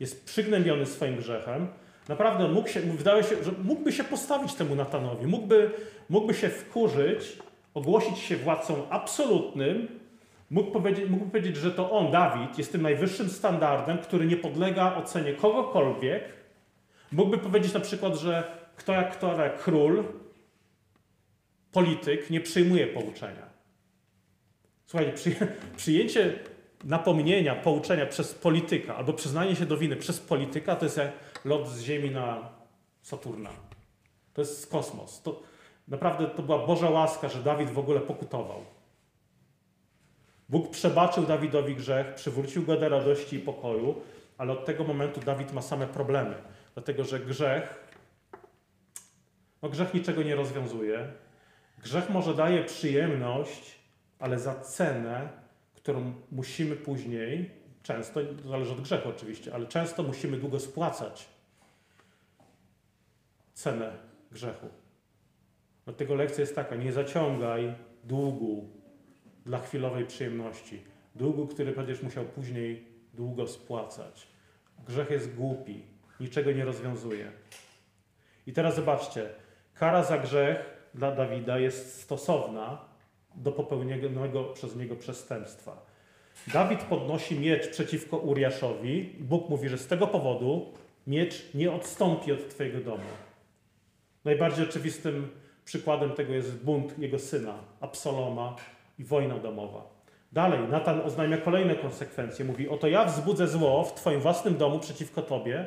jest 0.00 0.24
przygnębiony 0.24 0.86
swoim 0.86 1.16
grzechem. 1.16 1.68
Naprawdę 2.08 2.48
mógł 2.48 2.68
się, 2.68 2.80
wydaje 2.80 3.22
się, 3.22 3.44
że 3.44 3.52
mógłby 3.64 3.92
się 3.92 4.04
postawić 4.04 4.54
temu 4.54 4.74
Natanowi, 4.74 5.26
mógłby, 5.26 5.70
mógłby 6.08 6.34
się 6.34 6.48
wkurzyć, 6.48 7.38
ogłosić 7.74 8.18
się 8.18 8.36
władcą 8.36 8.90
absolutnym, 8.90 9.88
mógł 10.50 10.70
powiedzieć, 10.70 11.10
mógłby 11.10 11.30
powiedzieć, 11.30 11.56
że 11.56 11.70
to 11.70 11.90
on, 11.90 12.10
Dawid, 12.10 12.58
jest 12.58 12.72
tym 12.72 12.82
najwyższym 12.82 13.30
standardem, 13.30 13.98
który 13.98 14.26
nie 14.26 14.36
podlega 14.36 14.96
ocenie 14.96 15.32
kogokolwiek. 15.32 16.24
Mógłby 17.12 17.38
powiedzieć 17.38 17.74
na 17.74 17.80
przykład, 17.80 18.14
że 18.14 18.58
kto 18.76 18.92
jak 18.92 19.16
kto, 19.16 19.30
ale 19.30 19.50
król, 19.50 20.04
polityk 21.72 22.30
nie 22.30 22.40
przyjmuje 22.40 22.86
pouczenia. 22.86 23.46
Słuchajcie, 24.86 25.30
przyjęcie 25.76 26.38
napomnienia, 26.84 27.54
pouczenia 27.54 28.06
przez 28.06 28.34
polityka 28.34 28.96
albo 28.96 29.12
przyznanie 29.12 29.56
się 29.56 29.66
do 29.66 29.76
winy 29.76 29.96
przez 29.96 30.20
polityka 30.20 30.76
to 30.76 30.84
jest 30.84 30.96
jak 30.96 31.12
lot 31.44 31.68
z 31.68 31.82
Ziemi 31.82 32.10
na 32.10 32.48
Saturna. 33.02 33.50
To 34.34 34.40
jest 34.40 34.70
kosmos. 34.70 35.22
To, 35.22 35.42
naprawdę 35.88 36.26
to 36.26 36.42
była 36.42 36.66
Boża 36.66 36.90
łaska, 36.90 37.28
że 37.28 37.42
Dawid 37.42 37.70
w 37.70 37.78
ogóle 37.78 38.00
pokutował. 38.00 38.64
Bóg 40.48 40.70
przebaczył 40.70 41.26
Dawidowi 41.26 41.76
grzech, 41.76 42.14
przywrócił 42.14 42.62
go 42.62 42.76
do 42.76 42.88
radości 42.88 43.36
i 43.36 43.40
pokoju, 43.40 43.94
ale 44.38 44.52
od 44.52 44.64
tego 44.64 44.84
momentu 44.84 45.20
Dawid 45.20 45.52
ma 45.52 45.62
same 45.62 45.86
problemy. 45.86 46.34
Dlatego, 46.74 47.04
że 47.04 47.20
grzech, 47.20 47.92
no 49.62 49.68
grzech 49.68 49.94
niczego 49.94 50.22
nie 50.22 50.34
rozwiązuje. 50.34 51.12
Grzech 51.82 52.10
może 52.10 52.34
daje 52.34 52.64
przyjemność, 52.64 53.78
ale 54.18 54.38
za 54.38 54.54
cenę 54.54 55.28
którą 55.86 56.14
musimy 56.32 56.76
później, 56.76 57.50
często, 57.82 58.20
to 58.42 58.48
zależy 58.48 58.72
od 58.72 58.80
grzechu 58.80 59.08
oczywiście, 59.08 59.54
ale 59.54 59.66
często 59.66 60.02
musimy 60.02 60.36
długo 60.36 60.60
spłacać 60.60 61.28
cenę 63.54 63.92
grzechu. 64.32 64.68
Dlatego 65.86 66.14
lekcja 66.14 66.40
jest 66.40 66.54
taka: 66.54 66.76
nie 66.76 66.92
zaciągaj 66.92 67.74
długu 68.04 68.68
dla 69.46 69.58
chwilowej 69.58 70.06
przyjemności. 70.06 70.82
Długu, 71.14 71.46
który 71.46 71.72
będziesz 71.72 72.02
musiał 72.02 72.24
później 72.24 72.84
długo 73.14 73.46
spłacać. 73.46 74.26
Grzech 74.86 75.10
jest 75.10 75.34
głupi, 75.34 75.82
niczego 76.20 76.52
nie 76.52 76.64
rozwiązuje. 76.64 77.32
I 78.46 78.52
teraz 78.52 78.76
zobaczcie, 78.76 79.28
kara 79.74 80.02
za 80.02 80.18
grzech 80.18 80.56
dla 80.94 81.12
Dawida 81.12 81.58
jest 81.58 82.02
stosowna 82.02 82.84
do 83.34 83.52
popełnionego 83.52 84.44
przez 84.44 84.76
niego 84.76 84.96
przestępstwa. 84.96 85.86
Dawid 86.52 86.82
podnosi 86.82 87.40
miecz 87.40 87.68
przeciwko 87.68 88.18
Uriaszowi. 88.18 89.16
Bóg 89.20 89.48
mówi, 89.48 89.68
że 89.68 89.78
z 89.78 89.86
tego 89.86 90.06
powodu 90.06 90.72
miecz 91.06 91.54
nie 91.54 91.72
odstąpi 91.72 92.32
od 92.32 92.48
Twojego 92.48 92.80
domu. 92.80 93.10
Najbardziej 94.24 94.64
oczywistym 94.64 95.30
przykładem 95.66 96.10
tego 96.10 96.32
jest 96.32 96.64
bunt 96.64 96.98
jego 96.98 97.18
syna, 97.18 97.54
Absaloma 97.80 98.56
i 98.98 99.04
wojna 99.04 99.38
domowa. 99.38 99.82
Dalej, 100.32 100.60
Natan 100.70 101.00
oznajmia 101.00 101.36
kolejne 101.36 101.74
konsekwencje. 101.74 102.44
Mówi, 102.44 102.68
oto 102.68 102.88
ja 102.88 103.04
wzbudzę 103.04 103.48
zło 103.48 103.84
w 103.84 103.94
Twoim 103.94 104.20
własnym 104.20 104.56
domu 104.56 104.78
przeciwko 104.78 105.22
Tobie, 105.22 105.66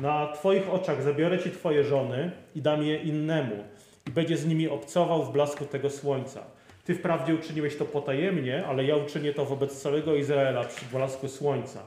na 0.00 0.32
Twoich 0.32 0.70
oczach 0.70 1.02
zabiorę 1.02 1.38
Ci 1.38 1.50
Twoje 1.50 1.84
żony 1.84 2.30
i 2.54 2.62
dam 2.62 2.82
je 2.82 2.96
innemu 2.96 3.64
i 4.08 4.10
będzie 4.10 4.36
z 4.36 4.46
nimi 4.46 4.68
obcował 4.68 5.24
w 5.24 5.32
blasku 5.32 5.64
tego 5.64 5.90
słońca. 5.90 6.40
Ty 6.84 6.94
wprawdzie 6.94 7.34
uczyniłeś 7.34 7.76
to 7.76 7.84
potajemnie, 7.84 8.66
ale 8.66 8.84
ja 8.84 8.96
uczynię 8.96 9.34
to 9.34 9.44
wobec 9.44 9.82
całego 9.82 10.14
Izraela 10.14 10.64
przy 10.64 10.84
blasku 10.84 11.28
słońca. 11.28 11.80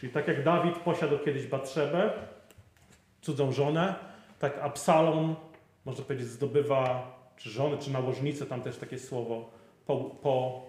Czyli 0.00 0.12
tak 0.12 0.28
jak 0.28 0.44
Dawid 0.44 0.78
posiadł 0.78 1.18
kiedyś 1.18 1.46
Batrzebę, 1.46 2.10
cudzą 3.22 3.52
żonę, 3.52 3.94
tak 4.38 4.58
Absalom, 4.58 5.36
można 5.84 6.04
powiedzieć, 6.04 6.28
zdobywa 6.28 7.12
czy 7.36 7.50
żony, 7.50 7.78
czy 7.78 7.90
nałożnicę, 7.90 8.46
tam 8.46 8.62
też 8.62 8.76
takie 8.76 8.98
słowo, 8.98 9.50
po, 9.86 9.96
po 9.96 10.66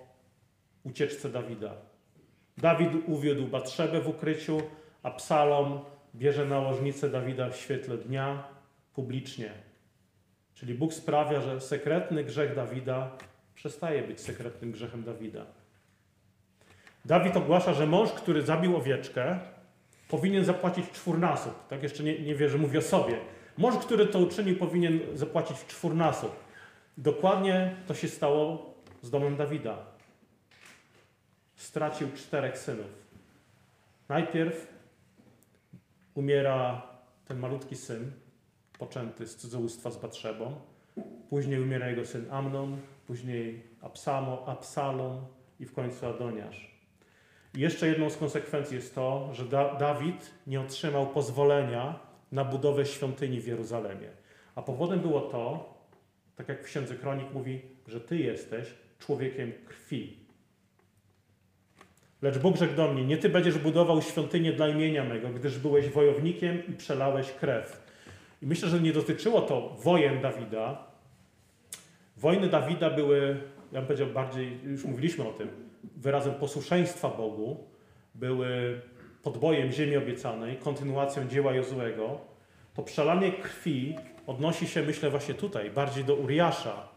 ucieczce 0.84 1.30
Dawida. 1.30 1.76
Dawid 2.58 2.89
uwiódł 3.08 3.47
Batrzebę 3.47 4.02
w 4.02 4.08
ukryciu, 4.08 4.62
Absalom 5.04 5.80
bierze 6.15 6.45
nałożnicę 6.45 7.10
Dawida 7.10 7.49
w 7.49 7.58
świetle 7.58 7.97
dnia 7.97 8.43
publicznie. 8.93 9.52
Czyli 10.54 10.73
Bóg 10.73 10.93
sprawia, 10.93 11.41
że 11.41 11.62
sekretny 11.62 12.23
grzech 12.23 12.56
Dawida 12.56 13.12
przestaje 13.56 14.04
być 14.04 14.21
sekretnym 14.21 14.71
grzechem 14.71 15.04
Dawida. 15.04 15.45
Dawid 17.06 17.38
ogłasza, 17.38 17.73
że 17.73 17.88
mąż, 17.88 18.12
który 18.12 18.41
zabił 18.41 18.78
owieczkę, 18.78 19.39
powinien 20.10 20.45
zapłacić 20.45 20.91
czwórnasób. 20.91 21.67
Tak 21.67 21.84
jeszcze 21.84 22.04
nie, 22.04 22.19
nie 22.19 22.36
wie, 22.36 22.49
że 22.49 22.58
mówi 22.58 22.78
o 22.78 22.82
sobie. 22.82 23.17
Mąż, 23.58 23.78
który 23.78 24.08
to 24.08 24.20
uczynił, 24.20 24.58
powinien 24.58 25.00
zapłacić 25.13 25.58
w 25.58 25.68
czwórnasób. 25.68 26.32
Dokładnie 26.98 27.76
to 27.88 27.94
się 27.94 28.08
stało 28.08 28.74
z 29.02 29.10
domem 29.10 29.36
Dawida. 29.36 29.78
Stracił 31.56 32.12
czterech 32.12 32.58
synów. 32.58 33.04
Najpierw 34.10 34.68
umiera 36.13 36.82
ten 37.28 37.39
malutki 37.39 37.76
syn, 37.76 38.12
poczęty 38.80 39.28
z 39.28 39.36
cudzołóstwa 39.36 39.92
z 39.92 39.98
Batrzebą. 39.98 40.56
Później 41.30 41.62
umiera 41.62 41.89
jego 41.89 42.06
syn 42.06 42.26
Amnon, 42.32 42.78
później 43.08 43.63
Absamo, 43.82 44.44
Absalom 44.48 45.26
i 45.60 45.66
w 45.66 45.74
końcu 45.74 46.08
Adoniasz. 46.08 46.74
I 47.56 47.60
jeszcze 47.60 47.88
jedną 47.88 48.10
z 48.10 48.18
konsekwencji 48.18 48.76
jest 48.76 48.96
to, 48.96 49.30
że 49.34 49.46
da 49.46 49.76
Dawid 49.76 50.32
nie 50.48 50.62
otrzymał 50.62 51.08
pozwolenia 51.08 52.00
na 52.34 52.46
budowę 52.46 52.86
świątyni 52.86 53.41
w 53.41 53.48
Jeruzalemie. 53.48 54.10
A 54.56 54.62
powodem 54.62 55.00
było 55.00 55.22
to, 55.22 55.74
tak 56.36 56.50
jak 56.50 56.62
w 56.62 56.65
Księdze 56.65 56.96
Kronik 56.96 57.34
mówi, 57.34 57.62
że 57.88 58.02
Ty 58.02 58.17
jesteś 58.17 58.67
człowiekiem 59.00 59.52
krwi. 59.65 60.17
Lecz 62.22 62.38
Bóg 62.38 62.58
rzekł 62.58 62.76
do 62.76 62.93
mnie, 62.93 63.06
nie 63.06 63.17
Ty 63.17 63.30
będziesz 63.30 63.58
budował 63.58 64.02
świątynię 64.02 64.54
dla 64.54 64.67
imienia 64.67 65.04
mego, 65.04 65.30
gdyż 65.30 65.60
byłeś 65.60 65.89
wojownikiem 65.89 66.67
i 66.67 66.74
przelałeś 66.74 67.32
krew. 67.32 67.84
I 68.41 68.46
myślę, 68.46 68.69
że 68.69 68.82
nie 68.82 68.93
dotyczyło 68.93 69.41
to 69.41 69.76
wojen 69.84 70.22
Dawida, 70.22 70.93
Wojny 72.17 72.48
Dawida 72.48 72.89
były, 72.89 73.38
ja 73.72 73.80
bym 73.80 73.86
powiedział 73.88 74.08
bardziej, 74.08 74.60
już 74.63 74.86
mówiliśmy 74.86 75.28
o 75.28 75.32
tym, 75.32 75.48
wyrazem 75.98 76.34
posłuszeństwa 76.34 77.10
Bogu, 77.10 77.63
były 78.15 78.82
podbojem 79.24 79.72
ziemi 79.72 79.98
obiecanej, 79.98 80.58
kontynuacją 80.58 81.28
dzieła 81.28 81.54
Jozłego. 81.54 82.22
To 82.74 82.84
przelanie 82.84 83.32
krwi 83.32 83.96
odnosi 84.28 84.68
się, 84.68 84.84
myślę, 84.84 85.10
właśnie 85.10 85.34
tutaj, 85.34 85.72
bardziej 85.72 86.04
do 86.04 86.16
Uriasza 86.16 86.88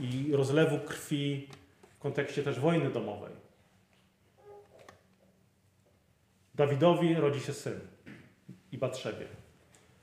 i 0.00 0.30
rozlewu 0.32 0.78
krwi 0.78 1.48
w 1.96 1.98
kontekście 1.98 2.42
też 2.42 2.60
wojny 2.60 2.90
domowej. 2.90 3.32
Dawidowi 6.54 7.14
rodzi 7.14 7.40
się 7.40 7.52
syn 7.52 7.80
i 8.72 8.78
Batrzebie. 8.78 9.26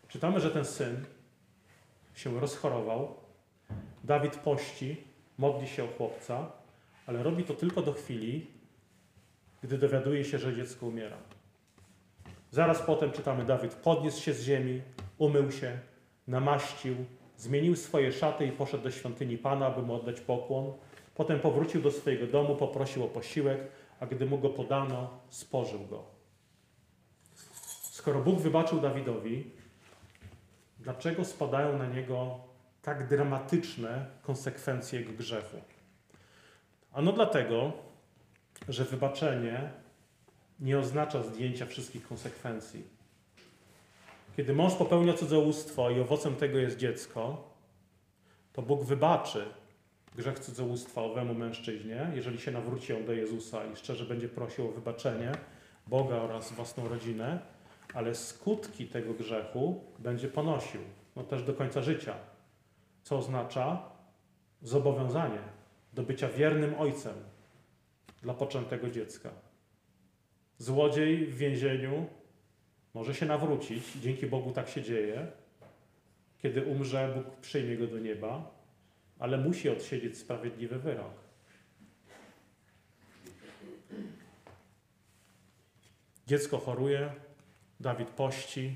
Czytamy, 0.07 0.39
że 0.39 0.51
ten 0.51 0.65
syn 0.65 1.05
się 2.15 2.39
rozchorował, 2.39 3.15
Dawid 4.03 4.35
pości, 4.35 5.03
modli 5.37 5.67
się 5.67 5.83
o 5.83 5.87
chłopca, 5.87 6.51
ale 7.05 7.23
robi 7.23 7.43
to 7.43 7.53
tylko 7.53 7.81
do 7.81 7.93
chwili, 7.93 8.47
gdy 9.63 9.77
dowiaduje 9.77 10.25
się, 10.25 10.39
że 10.39 10.55
dziecko 10.55 10.85
umiera. 10.85 11.17
Zaraz 12.51 12.81
potem 12.81 13.11
czytamy, 13.11 13.45
Dawid 13.45 13.73
podniósł 13.73 14.21
się 14.21 14.33
z 14.33 14.43
ziemi, 14.43 14.81
umył 15.17 15.51
się, 15.51 15.79
namaścił, 16.27 16.95
zmienił 17.37 17.75
swoje 17.75 18.11
szaty 18.11 18.45
i 18.45 18.51
poszedł 18.51 18.83
do 18.83 18.91
świątyni 18.91 19.37
Pana, 19.37 19.65
aby 19.65 19.81
mu 19.81 19.93
oddać 19.93 20.21
pokłon. 20.21 20.73
Potem 21.15 21.39
powrócił 21.39 21.81
do 21.81 21.91
swojego 21.91 22.27
domu, 22.27 22.55
poprosił 22.55 23.03
o 23.03 23.07
posiłek, 23.07 23.59
a 23.99 24.05
gdy 24.05 24.25
mu 24.25 24.37
go 24.37 24.49
podano, 24.49 25.19
spożył 25.29 25.85
go. 25.85 26.03
Skoro 27.91 28.19
Bóg 28.19 28.39
wybaczył 28.39 28.79
Dawidowi, 28.79 29.51
dlaczego 30.79 31.25
spadają 31.25 31.77
na 31.77 31.85
niego 31.85 32.39
tak 32.81 33.07
dramatyczne 33.07 34.05
konsekwencje 34.21 34.99
jego 34.99 35.13
grzechu. 35.13 35.57
Ano 36.93 37.11
dlatego, 37.11 37.71
że 38.69 38.85
wybaczenie 38.85 39.71
nie 40.59 40.79
oznacza 40.79 41.23
zdjęcia 41.23 41.65
wszystkich 41.65 42.07
konsekwencji. 42.07 42.83
Kiedy 44.37 44.53
mąż 44.53 44.73
popełnia 44.73 45.13
cudzołóstwo 45.13 45.89
i 45.89 45.99
owocem 45.99 46.35
tego 46.35 46.57
jest 46.57 46.77
dziecko, 46.77 47.49
to 48.53 48.61
Bóg 48.61 48.83
wybaczy 48.83 49.45
grzech 50.15 50.39
cudzołóstwa 50.39 51.01
owemu 51.01 51.33
mężczyźnie, 51.33 52.11
jeżeli 52.15 52.39
się 52.39 52.51
nawróci 52.51 52.93
on 52.93 53.05
do 53.05 53.13
Jezusa 53.13 53.65
i 53.65 53.75
szczerze 53.75 54.05
będzie 54.05 54.29
prosił 54.29 54.67
o 54.67 54.71
wybaczenie 54.71 55.31
Boga 55.87 56.15
oraz 56.15 56.51
własną 56.51 56.87
rodzinę, 56.87 57.39
ale 57.93 58.15
skutki 58.15 58.87
tego 58.87 59.13
grzechu 59.13 59.83
będzie 59.99 60.27
ponosił, 60.27 60.81
no 61.15 61.23
też 61.23 61.43
do 61.43 61.53
końca 61.53 61.81
życia, 61.81 62.15
co 63.03 63.17
oznacza 63.17 63.89
zobowiązanie 64.61 65.41
do 65.93 66.03
bycia 66.03 66.29
wiernym 66.29 66.75
ojcem 66.79 67.13
dla 68.21 68.33
poczętego 68.33 68.89
dziecka. 68.89 69.29
Złodziej 70.59 71.25
w 71.25 71.37
więzieniu 71.37 72.07
może 72.93 73.15
się 73.15 73.25
nawrócić, 73.25 73.83
dzięki 74.01 74.27
Bogu 74.27 74.51
tak 74.51 74.69
się 74.69 74.81
dzieje. 74.81 75.27
Kiedy 76.37 76.63
umrze, 76.63 77.13
Bóg 77.15 77.35
przyjmie 77.35 77.77
go 77.77 77.87
do 77.87 77.99
nieba, 77.99 78.51
ale 79.19 79.37
musi 79.37 79.69
odsiedzieć 79.69 80.17
sprawiedliwy 80.17 80.79
wyrok. 80.79 81.13
Dziecko 86.27 86.57
choruje, 86.57 87.11
Dawid 87.79 88.09
pości, 88.09 88.75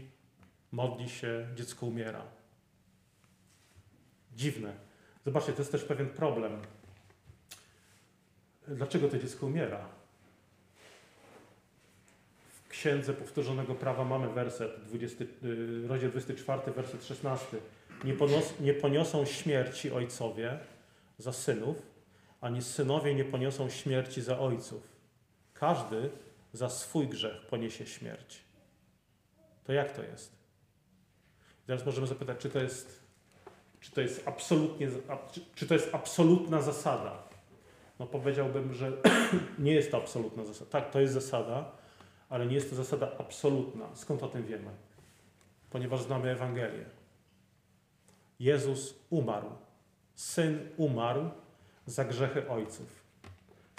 modli 0.72 1.10
się, 1.10 1.48
dziecko 1.56 1.86
umiera. 1.86 2.24
Dziwne. 4.36 4.74
Zobaczcie, 5.26 5.54
to 5.54 5.60
jest 5.60 5.72
też 5.72 5.84
pewien 5.84 6.10
problem. 6.10 6.62
Dlaczego 8.68 9.10
to 9.10 9.18
dziecko 9.18 9.46
umiera? 9.46 10.03
Księdze 12.84 13.14
Powtórzonego 13.14 13.76
Prawa 13.76 14.04
mamy 14.04 14.30
werset, 14.30 14.72
20, 14.86 15.24
y, 15.24 15.88
rozdział 15.88 16.12
24, 16.12 16.72
werset 16.72 17.06
16. 17.06 17.58
Nie, 18.04 18.14
ponos, 18.14 18.54
nie 18.60 18.74
poniosą 18.74 19.26
śmierci 19.26 19.92
ojcowie 19.92 20.60
za 21.18 21.34
synów, 21.34 21.76
ani 22.42 22.62
synowie 22.62 23.16
nie 23.16 23.26
poniosą 23.26 23.70
śmierci 23.70 24.22
za 24.22 24.40
ojców. 24.40 24.82
Każdy 25.54 26.10
za 26.54 26.70
swój 26.70 27.08
grzech 27.08 27.46
poniesie 27.46 27.86
śmierć. 27.86 28.42
To 29.64 29.74
jak 29.74 29.92
to 29.92 30.04
jest? 30.04 30.32
I 31.64 31.68
teraz 31.68 31.86
możemy 31.86 32.08
zapytać, 32.08 32.38
czy 32.38 32.50
to 32.50 32.60
jest, 32.60 33.00
czy 33.80 33.92
to 33.92 34.02
jest 34.02 34.28
absolutnie, 34.28 34.88
czy 35.56 35.68
to 35.68 35.74
jest 35.74 35.96
absolutna 35.96 36.62
zasada? 36.62 37.24
No 38.00 38.08
powiedziałbym, 38.08 38.74
że 38.74 38.92
nie 39.60 39.74
jest 39.74 39.92
to 39.92 39.98
absolutna 39.98 40.46
zasada. 40.46 40.72
Tak, 40.72 40.92
to 40.92 41.00
jest 41.00 41.14
zasada, 41.14 41.83
ale 42.34 42.46
nie 42.46 42.56
jest 42.56 42.70
to 42.70 42.76
zasada 42.76 43.12
absolutna. 43.18 43.86
Skąd 43.94 44.24
o 44.24 44.28
tym 44.28 44.46
wiemy? 44.46 44.72
Ponieważ 45.70 46.02
znamy 46.02 46.32
Ewangelię. 46.32 46.86
Jezus 48.40 48.96
umarł. 49.10 49.50
Syn 50.16 50.60
umarł 50.78 51.30
za 51.86 52.06
grzechy 52.06 52.50
ojców. 52.50 53.04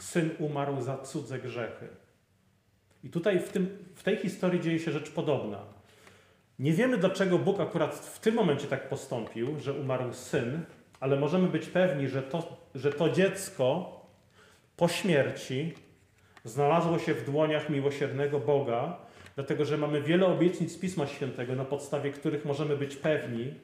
Syn 0.00 0.30
umarł 0.38 0.80
za 0.80 0.98
cudze 0.98 1.38
grzechy. 1.38 1.88
I 3.04 3.10
tutaj 3.10 3.40
w, 3.40 3.48
tym, 3.48 3.78
w 3.94 4.02
tej 4.02 4.16
historii 4.16 4.60
dzieje 4.60 4.78
się 4.78 4.90
rzecz 4.90 5.10
podobna. 5.10 5.62
Nie 6.58 6.72
wiemy, 6.72 6.98
dlaczego 6.98 7.38
Bóg 7.38 7.60
akurat 7.60 7.94
w 7.94 8.18
tym 8.18 8.34
momencie 8.34 8.66
tak 8.66 8.88
postąpił, 8.88 9.60
że 9.60 9.72
umarł 9.72 10.12
syn, 10.12 10.64
ale 11.00 11.16
możemy 11.16 11.48
być 11.48 11.66
pewni, 11.66 12.08
że 12.08 12.22
to, 12.22 12.56
że 12.74 12.92
to 12.92 13.10
dziecko 13.10 14.00
po 14.76 14.88
śmierci 14.88 15.74
znalazło 16.44 16.98
się 16.98 17.14
w 17.14 17.24
dłoniach 17.24 17.70
miłosiernego 17.70 18.40
Boga, 18.40 18.98
dlatego 19.34 19.64
że 19.64 19.78
mamy 19.78 20.02
wiele 20.02 20.26
obietnic 20.26 20.78
Pisma 20.78 21.06
Świętego, 21.06 21.54
na 21.54 21.64
podstawie 21.64 22.10
których 22.10 22.44
możemy 22.44 22.76
być 22.76 22.96
pewni, 22.96 23.54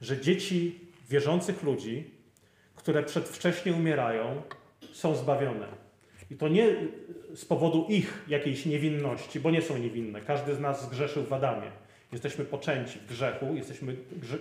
że 0.00 0.20
dzieci 0.20 0.80
wierzących 1.08 1.62
ludzi, 1.62 2.10
które 2.74 3.02
przedwcześnie 3.02 3.72
umierają, 3.72 4.42
są 4.92 5.16
zbawione. 5.16 5.66
I 6.30 6.36
to 6.36 6.48
nie 6.48 6.76
z 7.34 7.44
powodu 7.44 7.86
ich 7.88 8.24
jakiejś 8.28 8.66
niewinności, 8.66 9.40
bo 9.40 9.50
nie 9.50 9.62
są 9.62 9.78
niewinne. 9.78 10.20
Każdy 10.20 10.54
z 10.54 10.60
nas 10.60 10.84
zgrzeszył 10.84 11.24
w 11.24 11.32
Adamie. 11.32 11.70
Jesteśmy 12.12 12.44
poczęci 12.44 12.98
w 12.98 13.06
grzechu, 13.06 13.54
jesteśmy 13.54 13.96
grze... 14.12 14.38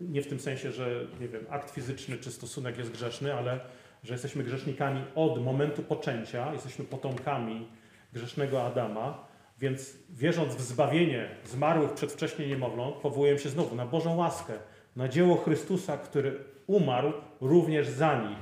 nie 0.00 0.22
w 0.22 0.26
tym 0.26 0.40
sensie, 0.40 0.72
że 0.72 1.06
nie 1.20 1.28
wiem, 1.28 1.46
akt 1.50 1.70
fizyczny 1.70 2.16
czy 2.16 2.30
stosunek 2.30 2.78
jest 2.78 2.90
grzeszny, 2.90 3.34
ale 3.34 3.60
że 4.04 4.14
jesteśmy 4.14 4.44
grzesznikami 4.44 5.04
od 5.14 5.44
momentu 5.44 5.82
poczęcia, 5.82 6.52
jesteśmy 6.52 6.84
potomkami 6.84 7.68
grzesznego 8.12 8.66
Adama, 8.66 9.24
więc 9.58 9.96
wierząc 10.10 10.54
w 10.54 10.60
zbawienie 10.60 11.28
zmarłych 11.44 11.92
przedwcześnie 11.92 12.48
niemowląt, 12.48 12.96
powołuję 12.96 13.38
się 13.38 13.48
znowu 13.48 13.76
na 13.76 13.86
Bożą 13.86 14.16
łaskę, 14.16 14.52
na 14.96 15.08
dzieło 15.08 15.36
Chrystusa, 15.36 15.98
który 15.98 16.44
umarł 16.66 17.12
również 17.40 17.88
za 17.88 18.22
nich. 18.22 18.38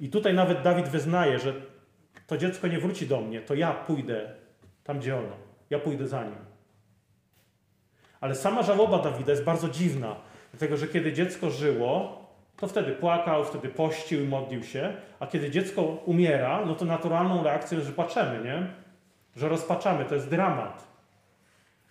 I 0.00 0.08
tutaj 0.08 0.34
nawet 0.34 0.62
Dawid 0.62 0.88
wyznaje, 0.88 1.38
że 1.38 1.54
to 2.26 2.38
dziecko 2.38 2.68
nie 2.68 2.78
wróci 2.78 3.06
do 3.06 3.20
mnie, 3.20 3.40
to 3.40 3.54
ja 3.54 3.72
pójdę 3.72 4.34
tam, 4.84 4.98
gdzie 4.98 5.16
ono. 5.16 5.36
Ja 5.70 5.78
pójdę 5.78 6.08
za 6.08 6.24
nim. 6.24 6.38
Ale 8.20 8.34
sama 8.34 8.62
żałoba 8.62 8.98
Dawida 8.98 9.30
jest 9.30 9.44
bardzo 9.44 9.68
dziwna, 9.68 10.16
dlatego 10.50 10.76
że 10.76 10.88
kiedy 10.88 11.12
dziecko 11.12 11.50
żyło, 11.50 12.25
to 12.56 12.66
wtedy 12.66 12.92
płakał, 12.92 13.44
wtedy 13.44 13.68
pościł 13.68 14.22
i 14.22 14.28
modlił 14.28 14.64
się, 14.64 14.94
a 15.20 15.26
kiedy 15.26 15.50
dziecko 15.50 15.82
umiera, 15.82 16.66
no 16.66 16.74
to 16.74 16.84
naturalną 16.84 17.42
reakcją 17.42 17.78
jest, 17.78 17.88
że 17.88 17.94
płaczemy, 17.94 18.44
nie? 18.44 18.66
Że 19.36 19.48
rozpaczamy, 19.48 20.04
to 20.04 20.14
jest 20.14 20.30
dramat. 20.30 20.86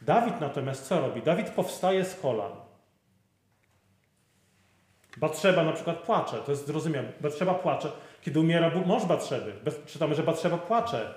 Dawid 0.01 0.41
natomiast 0.41 0.88
co 0.88 1.01
robi? 1.01 1.21
Dawid 1.21 1.49
powstaje 1.49 2.06
z 2.06 2.19
kolan. 2.19 2.51
Batrzeba 5.17 5.63
na 5.63 5.71
przykład 5.71 5.97
płacze, 5.97 6.38
to 6.38 6.51
jest 6.51 6.67
zrozumiałe. 6.67 7.08
Batrzeba 7.21 7.54
płacze, 7.54 7.91
kiedy 8.21 8.39
umiera 8.39 8.71
mąż 8.86 9.06
Batrzeby. 9.06 9.54
Czytamy, 9.86 10.15
że 10.15 10.23
Batrzeba 10.23 10.58
płacze. 10.58 11.13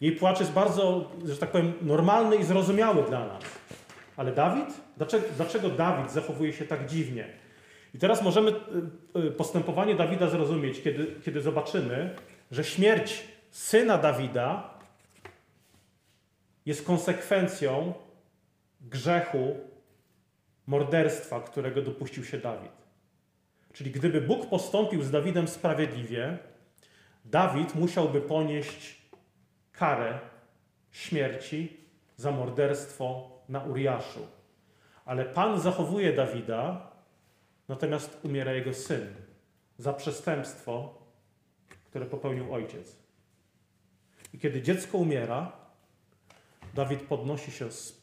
Jej 0.00 0.12
płacz 0.12 0.40
jest 0.40 0.52
bardzo, 0.52 1.10
że 1.24 1.36
tak 1.36 1.50
powiem, 1.50 1.72
normalny 1.82 2.36
i 2.36 2.44
zrozumiały 2.44 3.02
dla 3.02 3.26
nas. 3.26 3.59
Ale 4.20 4.32
Dawid? 4.32 4.80
Dlaczego, 4.96 5.26
dlaczego 5.36 5.70
Dawid 5.70 6.12
zachowuje 6.12 6.52
się 6.52 6.64
tak 6.64 6.86
dziwnie? 6.86 7.28
I 7.94 7.98
teraz 7.98 8.22
możemy 8.22 8.50
y, 8.50 9.18
y, 9.18 9.30
postępowanie 9.30 9.94
Dawida 9.94 10.28
zrozumieć, 10.28 10.82
kiedy, 10.82 11.14
kiedy 11.24 11.40
zobaczymy, 11.40 12.14
że 12.50 12.64
śmierć 12.64 13.24
syna 13.50 13.98
Dawida 13.98 14.78
jest 16.66 16.86
konsekwencją 16.86 17.94
grzechu 18.80 19.56
morderstwa, 20.66 21.40
którego 21.40 21.82
dopuścił 21.82 22.24
się 22.24 22.38
Dawid. 22.38 22.72
Czyli 23.72 23.90
gdyby 23.90 24.20
Bóg 24.20 24.46
postąpił 24.46 25.02
z 25.02 25.10
Dawidem 25.10 25.48
sprawiedliwie, 25.48 26.38
Dawid 27.24 27.74
musiałby 27.74 28.20
ponieść 28.20 28.96
karę 29.72 30.18
śmierci 30.90 31.76
za 32.16 32.30
morderstwo 32.30 33.39
na 33.50 33.64
Uriaszu. 33.64 34.26
Ale 35.04 35.24
Pan 35.24 35.60
zachowuje 35.60 36.12
Dawida, 36.12 36.90
natomiast 37.68 38.20
umiera 38.22 38.52
jego 38.52 38.74
syn 38.74 39.14
za 39.78 39.92
przestępstwo, 39.92 40.94
które 41.84 42.06
popełnił 42.06 42.54
ojciec. 42.54 42.96
I 44.34 44.38
kiedy 44.38 44.62
dziecko 44.62 44.98
umiera, 44.98 45.52
Dawid 46.74 47.02
podnosi 47.02 47.50
się 47.50 47.70
z, 47.70 48.02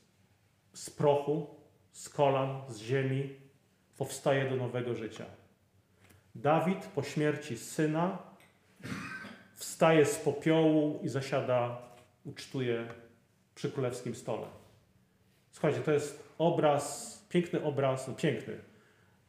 z 0.74 0.90
prochu, 0.90 1.48
z 1.92 2.10
kolan, 2.10 2.62
z 2.70 2.78
ziemi, 2.78 3.36
powstaje 3.98 4.50
do 4.50 4.56
nowego 4.56 4.96
życia. 4.96 5.26
Dawid 6.36 6.86
po 6.86 7.04
śmierci 7.04 7.58
syna 7.58 8.18
wstaje 9.54 10.06
z 10.06 10.16
popiołu 10.16 11.00
i 11.04 11.10
zasiada, 11.10 11.82
ucztuje 12.26 12.88
przy 13.56 13.72
królewskim 13.72 14.16
stole. 14.16 14.48
Słuchajcie, 15.58 15.82
to 15.82 15.92
jest 15.92 16.24
obraz, 16.38 17.18
piękny 17.30 17.64
obraz, 17.64 18.08
no 18.08 18.14
piękny, 18.14 18.58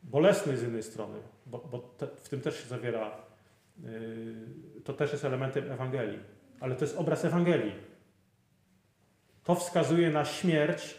bolesny 0.02 0.56
z 0.56 0.62
jednej 0.62 0.82
strony, 0.82 1.18
bo, 1.46 1.58
bo 1.58 1.78
te, 1.78 2.06
w 2.06 2.28
tym 2.28 2.40
też 2.40 2.62
się 2.62 2.68
zawiera, 2.68 3.10
yy, 3.82 3.90
to 4.84 4.92
też 4.92 5.12
jest 5.12 5.24
elementem 5.24 5.72
Ewangelii, 5.72 6.18
ale 6.60 6.74
to 6.74 6.84
jest 6.84 6.96
obraz 6.98 7.24
Ewangelii. 7.24 7.72
To 9.44 9.54
wskazuje 9.54 10.10
na 10.10 10.24
śmierć 10.24 10.94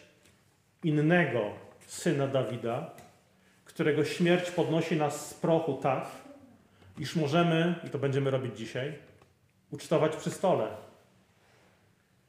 innego 0.83 1.51
syna 1.87 2.27
Dawida, 2.27 2.91
którego 3.65 4.05
śmierć 4.05 4.51
podnosi 4.51 4.95
nas 4.95 5.29
z 5.29 5.33
prochu 5.33 5.73
tak, 5.73 6.07
iż 6.99 7.15
możemy, 7.15 7.75
i 7.87 7.89
to 7.89 7.99
będziemy 7.99 8.31
robić 8.31 8.57
dzisiaj, 8.57 8.93
ucztować 9.71 10.15
przy 10.15 10.31
stole. 10.31 10.67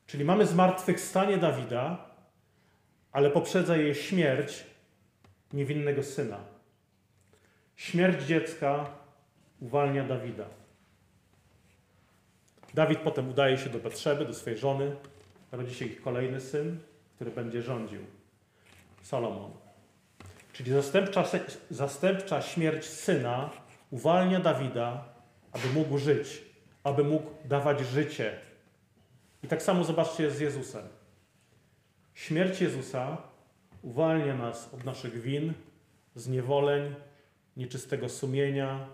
Czyli 0.06 0.24
mamy 0.24 0.46
zmartwychwstanie 0.46 1.38
Dawida, 1.38 2.09
ale 3.12 3.30
poprzedza 3.30 3.76
je 3.76 3.94
śmierć 3.94 4.64
niewinnego 5.52 6.02
syna. 6.02 6.38
Śmierć 7.76 8.26
dziecka 8.26 8.90
uwalnia 9.60 10.04
Dawida. 10.04 10.46
Dawid 12.74 12.98
potem 12.98 13.28
udaje 13.28 13.58
się 13.58 13.70
do 13.70 13.78
Betrzeby, 13.78 14.24
do 14.24 14.34
swojej 14.34 14.58
żony. 14.58 14.96
Rodzi 15.52 15.74
się 15.74 15.84
ich 15.84 16.02
kolejny 16.02 16.40
syn, 16.40 16.78
który 17.14 17.30
będzie 17.30 17.62
rządził. 17.62 18.00
Salomon. 19.02 19.50
Czyli 20.52 20.72
zastępcza, 20.72 21.24
zastępcza 21.70 22.42
śmierć 22.42 22.84
syna 22.84 23.50
uwalnia 23.90 24.40
Dawida, 24.40 25.04
aby 25.52 25.68
mógł 25.74 25.98
żyć, 25.98 26.42
aby 26.84 27.04
mógł 27.04 27.30
dawać 27.44 27.80
życie. 27.80 28.38
I 29.42 29.48
tak 29.48 29.62
samo 29.62 29.84
zobaczcie 29.84 30.30
z 30.30 30.40
Jezusem. 30.40 30.99
Śmierć 32.20 32.60
Jezusa 32.60 33.16
uwalnia 33.82 34.34
nas 34.34 34.74
od 34.74 34.84
naszych 34.84 35.20
win, 35.20 35.52
zniewoleń, 36.14 36.94
nieczystego 37.56 38.08
sumienia 38.08 38.88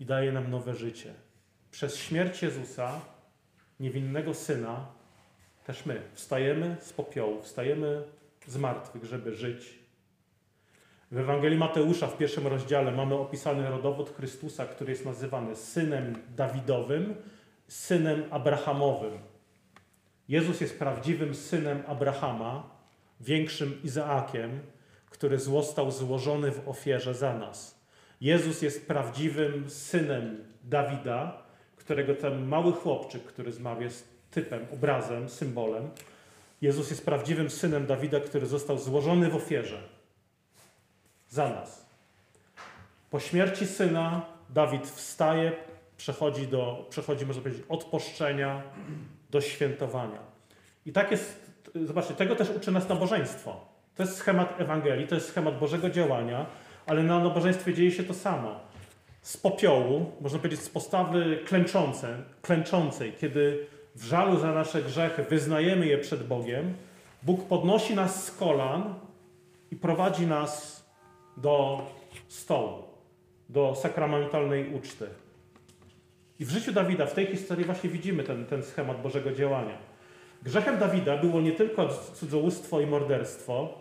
i 0.00 0.06
daje 0.06 0.32
nam 0.32 0.50
nowe 0.50 0.74
życie. 0.74 1.14
Przez 1.70 1.96
śmierć 1.96 2.42
Jezusa, 2.42 3.00
niewinnego 3.80 4.34
Syna, 4.34 4.86
też 5.64 5.86
my 5.86 6.02
wstajemy 6.12 6.76
z 6.80 6.92
popiołu, 6.92 7.42
wstajemy 7.42 8.02
z 8.46 8.56
martwych, 8.56 9.04
żeby 9.04 9.34
żyć. 9.34 9.78
W 11.10 11.18
Ewangelii 11.18 11.58
Mateusza 11.58 12.06
w 12.06 12.18
pierwszym 12.18 12.46
rozdziale 12.46 12.92
mamy 12.92 13.14
opisany 13.14 13.70
rodowód 13.70 14.16
Chrystusa, 14.16 14.66
który 14.66 14.92
jest 14.92 15.04
nazywany 15.04 15.56
synem 15.56 16.22
Dawidowym, 16.36 17.14
synem 17.68 18.24
Abrahamowym. 18.30 19.33
Jezus 20.28 20.60
jest 20.60 20.78
prawdziwym 20.78 21.34
synem 21.34 21.82
Abrahama, 21.86 22.70
większym 23.20 23.82
Izaakiem, 23.82 24.60
który 25.10 25.38
został 25.38 25.90
złożony 25.90 26.52
w 26.52 26.68
ofierze 26.68 27.14
za 27.14 27.34
nas. 27.34 27.80
Jezus 28.20 28.62
jest 28.62 28.86
prawdziwym 28.86 29.70
synem 29.70 30.44
Dawida, 30.64 31.42
którego 31.76 32.14
ten 32.14 32.46
mały 32.46 32.72
chłopczyk, 32.72 33.22
który 33.22 33.52
zmarł, 33.52 33.80
jest 33.80 34.08
typem, 34.30 34.66
obrazem, 34.72 35.28
symbolem. 35.28 35.90
Jezus 36.62 36.90
jest 36.90 37.04
prawdziwym 37.04 37.50
synem 37.50 37.86
Dawida, 37.86 38.20
który 38.20 38.46
został 38.46 38.78
złożony 38.78 39.30
w 39.30 39.36
ofierze 39.36 39.82
za 41.28 41.48
nas. 41.48 41.86
Po 43.10 43.20
śmierci 43.20 43.66
syna 43.66 44.26
Dawid 44.50 44.86
wstaje, 44.86 45.52
przechodzi, 45.96 46.48
do, 46.48 46.86
przechodzi 46.90 47.26
można 47.26 47.42
powiedzieć, 47.42 47.64
od 47.68 47.84
poszczenia 47.84 48.62
do 49.34 49.40
świętowania. 49.40 50.18
I 50.86 50.92
tak 50.92 51.10
jest, 51.10 51.50
zobaczcie, 51.74 52.14
tego 52.14 52.36
też 52.36 52.50
uczy 52.50 52.72
nas 52.72 52.88
nabożeństwo. 52.88 53.60
To 53.96 54.02
jest 54.02 54.16
schemat 54.16 54.60
Ewangelii, 54.60 55.06
to 55.06 55.14
jest 55.14 55.28
schemat 55.28 55.58
Bożego 55.58 55.90
działania, 55.90 56.46
ale 56.86 57.02
na 57.02 57.18
nabożeństwie 57.18 57.74
dzieje 57.74 57.90
się 57.90 58.04
to 58.04 58.14
samo. 58.14 58.60
Z 59.22 59.36
popiołu, 59.36 60.12
można 60.20 60.38
powiedzieć 60.38 60.60
z 60.60 60.68
postawy 60.68 61.38
klęczącej, 61.46 62.14
klęczącej 62.42 63.12
kiedy 63.20 63.66
w 63.94 64.04
żalu 64.04 64.38
za 64.38 64.52
nasze 64.52 64.82
grzechy 64.82 65.22
wyznajemy 65.22 65.86
je 65.86 65.98
przed 65.98 66.26
Bogiem, 66.26 66.74
Bóg 67.22 67.48
podnosi 67.48 67.94
nas 67.94 68.24
z 68.24 68.30
kolan 68.30 68.94
i 69.70 69.76
prowadzi 69.76 70.26
nas 70.26 70.84
do 71.36 71.86
stołu, 72.28 72.82
do 73.48 73.74
sakramentalnej 73.74 74.74
uczty. 74.74 75.06
I 76.40 76.44
w 76.44 76.50
życiu 76.50 76.72
Dawida, 76.72 77.06
w 77.06 77.14
tej 77.14 77.26
historii 77.26 77.64
właśnie 77.64 77.90
widzimy 77.90 78.22
ten, 78.22 78.46
ten 78.46 78.62
schemat 78.62 79.02
Bożego 79.02 79.32
działania. 79.32 79.78
Grzechem 80.42 80.78
Dawida 80.78 81.16
było 81.16 81.40
nie 81.40 81.52
tylko 81.52 81.88
cudzołóstwo 81.88 82.80
i 82.80 82.86
morderstwo. 82.86 83.78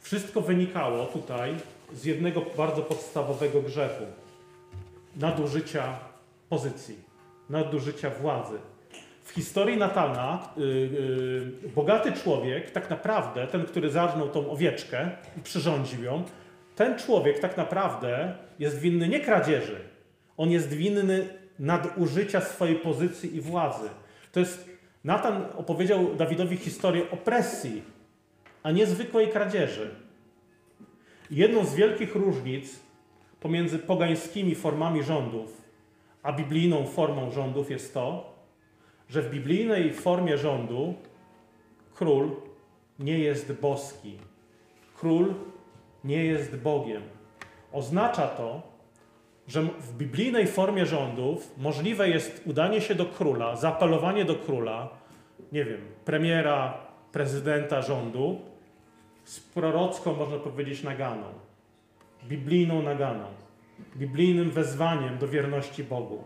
Wszystko 0.00 0.40
wynikało 0.40 1.06
tutaj 1.06 1.54
z 1.92 2.04
jednego 2.04 2.42
bardzo 2.56 2.82
podstawowego 2.82 3.62
grzechu 3.62 4.04
nadużycia 5.16 5.98
pozycji, 6.48 6.96
nadużycia 7.50 8.10
władzy. 8.10 8.58
W 9.24 9.30
historii 9.30 9.76
Natana 9.76 10.48
yy, 10.56 10.66
yy, 11.62 11.68
bogaty 11.74 12.12
człowiek, 12.12 12.70
tak 12.70 12.90
naprawdę, 12.90 13.46
ten, 13.46 13.66
który 13.66 13.90
zarżnął 13.90 14.28
tą 14.28 14.50
owieczkę 14.50 15.10
i 15.36 15.40
przyrządził 15.40 16.04
ją, 16.04 16.24
ten 16.76 16.98
człowiek 16.98 17.38
tak 17.38 17.56
naprawdę 17.56 18.34
jest 18.58 18.78
winny 18.78 19.08
nie 19.08 19.20
kradzieży, 19.20 19.80
on 20.36 20.50
jest 20.50 20.72
winny 20.72 21.37
nadużycia 21.58 22.40
swojej 22.40 22.76
pozycji 22.76 23.36
i 23.36 23.40
władzy. 23.40 23.88
To 24.32 24.40
jest, 24.40 24.68
Natan 25.04 25.44
opowiedział 25.56 26.14
Dawidowi 26.14 26.56
historię 26.56 27.10
opresji, 27.10 27.82
a 28.62 28.70
nie 28.70 28.86
zwykłej 28.86 29.28
kradzieży. 29.28 29.94
Jedną 31.30 31.64
z 31.64 31.74
wielkich 31.74 32.14
różnic 32.14 32.80
pomiędzy 33.40 33.78
pogańskimi 33.78 34.54
formami 34.54 35.02
rządów 35.02 35.68
a 36.22 36.32
biblijną 36.32 36.86
formą 36.86 37.30
rządów 37.30 37.70
jest 37.70 37.94
to, 37.94 38.34
że 39.08 39.22
w 39.22 39.30
biblijnej 39.30 39.92
formie 39.92 40.38
rządu 40.38 40.94
król 41.94 42.36
nie 42.98 43.18
jest 43.18 43.52
boski. 43.52 44.18
Król 44.94 45.34
nie 46.04 46.24
jest 46.24 46.56
Bogiem. 46.56 47.02
Oznacza 47.72 48.26
to, 48.26 48.62
że 49.48 49.62
w 49.62 49.96
biblijnej 49.96 50.46
formie 50.46 50.86
rządów 50.86 51.54
możliwe 51.56 52.08
jest 52.08 52.42
udanie 52.46 52.80
się 52.80 52.94
do 52.94 53.06
króla, 53.06 53.56
zaapelowanie 53.56 54.24
do 54.24 54.34
króla, 54.34 54.88
nie 55.52 55.64
wiem, 55.64 55.80
premiera, 56.04 56.78
prezydenta 57.12 57.82
rządu 57.82 58.40
z 59.24 59.40
prorocką, 59.40 60.14
można 60.14 60.38
powiedzieć, 60.38 60.82
naganą, 60.82 61.26
biblijną 62.24 62.82
naganą, 62.82 63.24
biblijnym 63.96 64.50
wezwaniem 64.50 65.18
do 65.18 65.28
wierności 65.28 65.84
Bogu. 65.84 66.24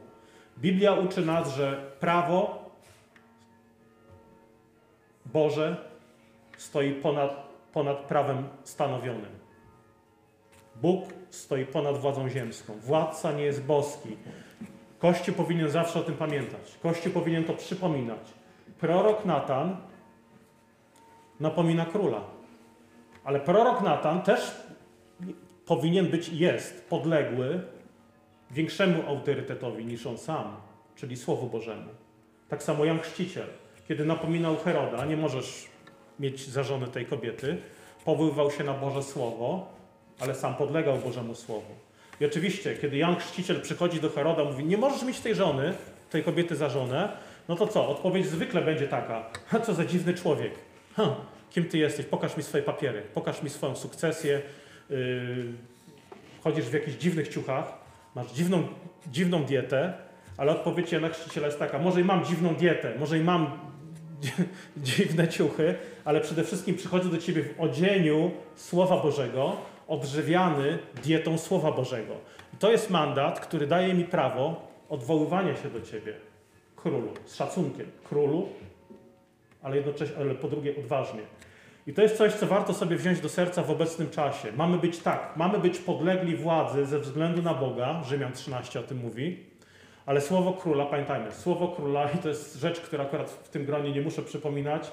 Biblia 0.58 0.94
uczy 0.94 1.26
nas, 1.26 1.56
że 1.56 1.92
prawo 2.00 2.70
Boże 5.26 5.76
stoi 6.56 6.92
ponad, 6.92 7.48
ponad 7.72 7.96
prawem 7.96 8.48
stanowionym. 8.64 9.41
Bóg 10.82 11.04
stoi 11.30 11.66
ponad 11.66 11.98
władzą 11.98 12.28
ziemską. 12.28 12.72
Władca 12.74 13.32
nie 13.32 13.42
jest 13.42 13.62
boski. 13.62 14.16
Kościół 14.98 15.34
powinien 15.34 15.70
zawsze 15.70 15.98
o 15.98 16.02
tym 16.02 16.14
pamiętać. 16.14 16.78
Kościół 16.82 17.12
powinien 17.12 17.44
to 17.44 17.52
przypominać. 17.52 18.32
Prorok 18.80 19.24
Natan 19.24 19.76
napomina 21.40 21.86
króla. 21.86 22.20
Ale 23.24 23.40
prorok 23.40 23.82
Natan 23.82 24.22
też 24.22 24.56
powinien 25.66 26.06
być 26.06 26.28
i 26.28 26.38
jest 26.38 26.88
podległy 26.88 27.60
większemu 28.50 29.02
autorytetowi 29.08 29.84
niż 29.84 30.06
on 30.06 30.18
sam, 30.18 30.56
czyli 30.96 31.16
Słowu 31.16 31.46
Bożemu. 31.46 31.88
Tak 32.48 32.62
samo 32.62 32.84
Jan 32.84 33.00
Chrzciciel, 33.00 33.46
kiedy 33.88 34.04
napominał 34.04 34.56
Heroda, 34.56 35.04
nie 35.04 35.16
możesz 35.16 35.68
mieć 36.20 36.48
za 36.48 36.62
żonę 36.62 36.88
tej 36.88 37.06
kobiety, 37.06 37.58
powoływał 38.04 38.50
się 38.50 38.64
na 38.64 38.74
Boże 38.74 39.02
Słowo, 39.02 39.66
ale 40.20 40.34
sam 40.34 40.54
podlegał 40.54 40.98
Bożemu 40.98 41.34
Słowu. 41.34 41.74
I 42.20 42.24
oczywiście, 42.24 42.76
kiedy 42.76 42.96
Jan 42.96 43.16
Chrzciciel 43.16 43.60
przychodzi 43.60 44.00
do 44.00 44.10
Heroda, 44.10 44.44
mówi, 44.44 44.64
nie 44.64 44.76
możesz 44.76 45.02
mieć 45.02 45.20
tej 45.20 45.34
żony, 45.34 45.74
tej 46.10 46.22
kobiety 46.22 46.56
za 46.56 46.68
żonę, 46.68 47.08
no 47.48 47.56
to 47.56 47.66
co? 47.66 47.88
Odpowiedź 47.88 48.26
zwykle 48.26 48.62
będzie 48.62 48.88
taka, 48.88 49.30
ha, 49.46 49.60
co 49.60 49.74
za 49.74 49.84
dziwny 49.84 50.14
człowiek. 50.14 50.52
Ha, 50.96 51.16
kim 51.50 51.64
ty 51.64 51.78
jesteś? 51.78 52.06
Pokaż 52.06 52.36
mi 52.36 52.42
swoje 52.42 52.62
papiery, 52.62 53.02
pokaż 53.14 53.42
mi 53.42 53.50
swoją 53.50 53.76
sukcesję, 53.76 54.42
yy, 54.90 55.44
chodzisz 56.44 56.64
w 56.64 56.72
jakichś 56.72 56.96
dziwnych 56.96 57.28
ciuchach, 57.28 57.72
masz 58.14 58.32
dziwną, 58.32 58.68
dziwną 59.06 59.44
dietę, 59.44 59.92
ale 60.36 60.52
odpowiedź 60.52 60.92
Jana 60.92 61.08
Chrzciciela 61.08 61.46
jest 61.46 61.58
taka, 61.58 61.78
może 61.78 62.00
i 62.00 62.04
mam 62.04 62.24
dziwną 62.24 62.54
dietę, 62.54 62.92
może 62.98 63.18
i 63.18 63.22
mam 63.22 63.58
dziwne 64.76 65.28
ciuchy, 65.28 65.74
ale 66.04 66.20
przede 66.20 66.44
wszystkim 66.44 66.76
przychodzę 66.76 67.08
do 67.08 67.18
Ciebie 67.18 67.42
w 67.42 67.60
odzieniu 67.60 68.30
Słowa 68.56 69.02
Bożego, 69.02 69.56
odżywiany 69.92 70.78
dietą 71.04 71.38
Słowa 71.38 71.72
Bożego. 71.72 72.14
I 72.54 72.56
to 72.56 72.70
jest 72.70 72.90
mandat, 72.90 73.40
który 73.40 73.66
daje 73.66 73.94
mi 73.94 74.04
prawo 74.04 74.68
odwoływania 74.88 75.56
się 75.56 75.70
do 75.70 75.80
Ciebie, 75.80 76.14
królu, 76.76 77.08
z 77.24 77.36
szacunkiem, 77.36 77.86
królu, 78.04 78.48
ale 79.62 79.76
jednocześnie, 79.76 80.16
ale 80.16 80.34
po 80.34 80.48
drugie 80.48 80.74
odważnie. 80.78 81.20
I 81.86 81.92
to 81.92 82.02
jest 82.02 82.16
coś, 82.16 82.32
co 82.32 82.46
warto 82.46 82.74
sobie 82.74 82.96
wziąć 82.96 83.20
do 83.20 83.28
serca 83.28 83.62
w 83.62 83.70
obecnym 83.70 84.10
czasie. 84.10 84.52
Mamy 84.56 84.78
być 84.78 84.98
tak, 84.98 85.32
mamy 85.36 85.58
być 85.58 85.78
podlegli 85.78 86.36
władzy 86.36 86.86
ze 86.86 86.98
względu 86.98 87.42
na 87.42 87.54
Boga, 87.54 88.02
Rzymian 88.04 88.32
13 88.32 88.80
o 88.80 88.82
tym 88.82 88.98
mówi, 88.98 89.38
ale 90.06 90.20
słowo 90.20 90.52
króla, 90.52 90.86
pamiętajmy, 90.86 91.32
słowo 91.32 91.68
króla, 91.68 92.10
i 92.10 92.18
to 92.18 92.28
jest 92.28 92.56
rzecz, 92.56 92.80
która 92.80 93.04
akurat 93.04 93.30
w 93.30 93.48
tym 93.48 93.64
gronie 93.64 93.92
nie 93.92 94.00
muszę 94.00 94.22
przypominać, 94.22 94.92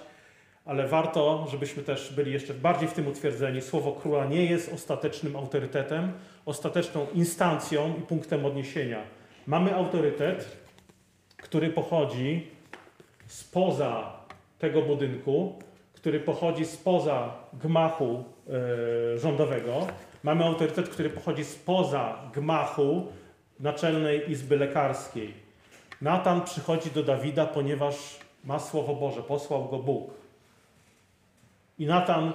ale 0.70 0.88
warto, 0.88 1.48
żebyśmy 1.52 1.84
też 1.84 2.14
byli 2.14 2.34
jeszcze 2.34 2.54
bardziej 2.54 2.88
w 2.90 2.94
tym 2.94 3.08
utwierdzeni. 3.08 3.62
Słowo 3.62 3.92
króla 3.92 4.26
nie 4.26 4.46
jest 4.46 4.74
ostatecznym 4.74 5.36
autorytetem, 5.36 6.12
ostateczną 6.46 7.08
instancją 7.14 7.96
i 8.00 8.02
punktem 8.02 8.46
odniesienia. 8.46 9.04
Mamy 9.48 9.76
autorytet, 9.76 10.58
który 11.38 11.70
pochodzi 11.70 12.48
spoza 13.28 14.14
tego 14.60 14.82
budynku, 14.82 15.60
który 15.94 16.20
pochodzi 16.20 16.66
spoza 16.66 17.34
gmachu 17.54 18.24
e, 19.14 19.18
rządowego. 19.18 19.88
Mamy 20.24 20.46
autorytet, 20.46 20.90
który 20.90 21.10
pochodzi 21.10 21.46
spoza 21.46 22.18
gmachu 22.34 23.08
Naczelnej 23.60 24.32
Izby 24.32 24.58
Lekarskiej. 24.58 25.34
Natan 26.02 26.42
przychodzi 26.42 26.92
do 26.92 27.04
Dawida, 27.04 27.46
ponieważ 27.46 28.20
ma 28.44 28.60
Słowo 28.60 28.96
Boże, 28.96 29.24
posłał 29.24 29.66
go 29.66 29.80
Bóg. 29.80 30.19
I 31.80 31.86
Natan, 31.86 32.34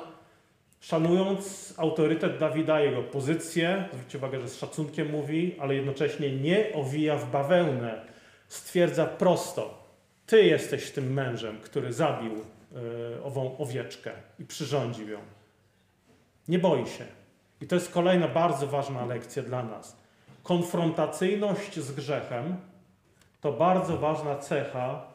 szanując 0.80 1.74
autorytet 1.76 2.38
Dawida, 2.38 2.80
jego 2.80 3.02
pozycję, 3.02 3.88
zwróćcie 3.92 4.18
uwagę, 4.18 4.40
że 4.40 4.48
z 4.48 4.58
szacunkiem 4.58 5.10
mówi, 5.10 5.56
ale 5.60 5.74
jednocześnie 5.74 6.36
nie 6.36 6.72
owija 6.74 7.16
w 7.16 7.30
bawełnę, 7.30 8.06
stwierdza 8.48 9.06
prosto: 9.06 9.84
Ty 10.26 10.44
jesteś 10.44 10.90
tym 10.90 11.12
mężem, 11.12 11.60
który 11.60 11.92
zabił 11.92 12.32
y, 12.32 13.22
ową 13.24 13.58
owieczkę 13.58 14.12
i 14.38 14.44
przyrządził 14.44 15.08
ją. 15.08 15.18
Nie 16.48 16.58
boi 16.58 16.86
się. 16.86 17.06
I 17.60 17.66
to 17.66 17.74
jest 17.74 17.90
kolejna 17.90 18.28
bardzo 18.28 18.66
ważna 18.66 19.06
lekcja 19.06 19.42
dla 19.42 19.62
nas. 19.62 19.96
Konfrontacyjność 20.42 21.80
z 21.80 21.92
grzechem 21.92 22.56
to 23.40 23.52
bardzo 23.52 23.96
ważna 23.96 24.36
cecha, 24.36 25.06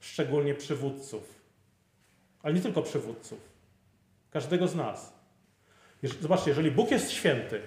szczególnie 0.00 0.54
przywódców. 0.54 1.40
Ale 2.42 2.54
nie 2.54 2.60
tylko 2.60 2.82
przywódców. 2.82 3.49
Każdego 4.30 4.68
z 4.68 4.74
nas. 4.74 5.12
Zobaczcie, 6.20 6.50
jeżeli 6.50 6.70
Bóg 6.70 6.90
jest 6.90 7.12
święty, 7.12 7.60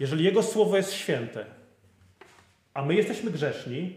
jeżeli 0.00 0.24
Jego 0.24 0.42
słowo 0.42 0.76
jest 0.76 0.92
święte, 0.92 1.46
a 2.74 2.82
my 2.82 2.94
jesteśmy 2.94 3.30
grzeszni, 3.30 3.96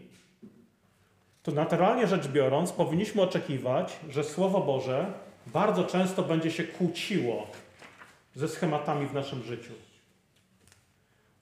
to 1.43 1.51
naturalnie 1.51 2.07
rzecz 2.07 2.27
biorąc, 2.27 2.71
powinniśmy 2.71 3.21
oczekiwać, 3.21 3.99
że 4.09 4.23
Słowo 4.23 4.61
Boże 4.61 5.13
bardzo 5.47 5.83
często 5.83 6.23
będzie 6.23 6.51
się 6.51 6.63
kłóciło 6.63 7.47
ze 8.35 8.47
schematami 8.47 9.07
w 9.07 9.13
naszym 9.13 9.43
życiu. 9.43 9.73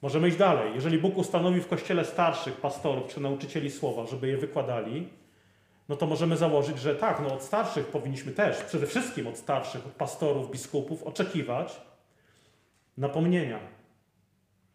Możemy 0.01 0.27
iść 0.27 0.37
dalej. 0.37 0.71
Jeżeli 0.75 0.97
Bóg 0.97 1.17
ustanowi 1.17 1.61
w 1.61 1.67
kościele 1.67 2.05
starszych 2.05 2.55
pastorów 2.55 3.13
czy 3.13 3.21
nauczycieli 3.21 3.71
słowa, 3.71 4.05
żeby 4.05 4.27
je 4.27 4.37
wykładali, 4.37 5.09
no 5.89 5.95
to 5.95 6.05
możemy 6.05 6.37
założyć, 6.37 6.79
że 6.79 6.95
tak, 6.95 7.19
no 7.21 7.33
od 7.33 7.43
starszych 7.43 7.87
powinniśmy 7.87 8.31
też, 8.31 8.63
przede 8.63 8.87
wszystkim 8.87 9.27
od 9.27 9.37
starszych, 9.37 9.85
od 9.85 9.91
pastorów, 9.91 10.51
biskupów, 10.51 11.03
oczekiwać 11.03 11.81
napomnienia. 12.97 13.59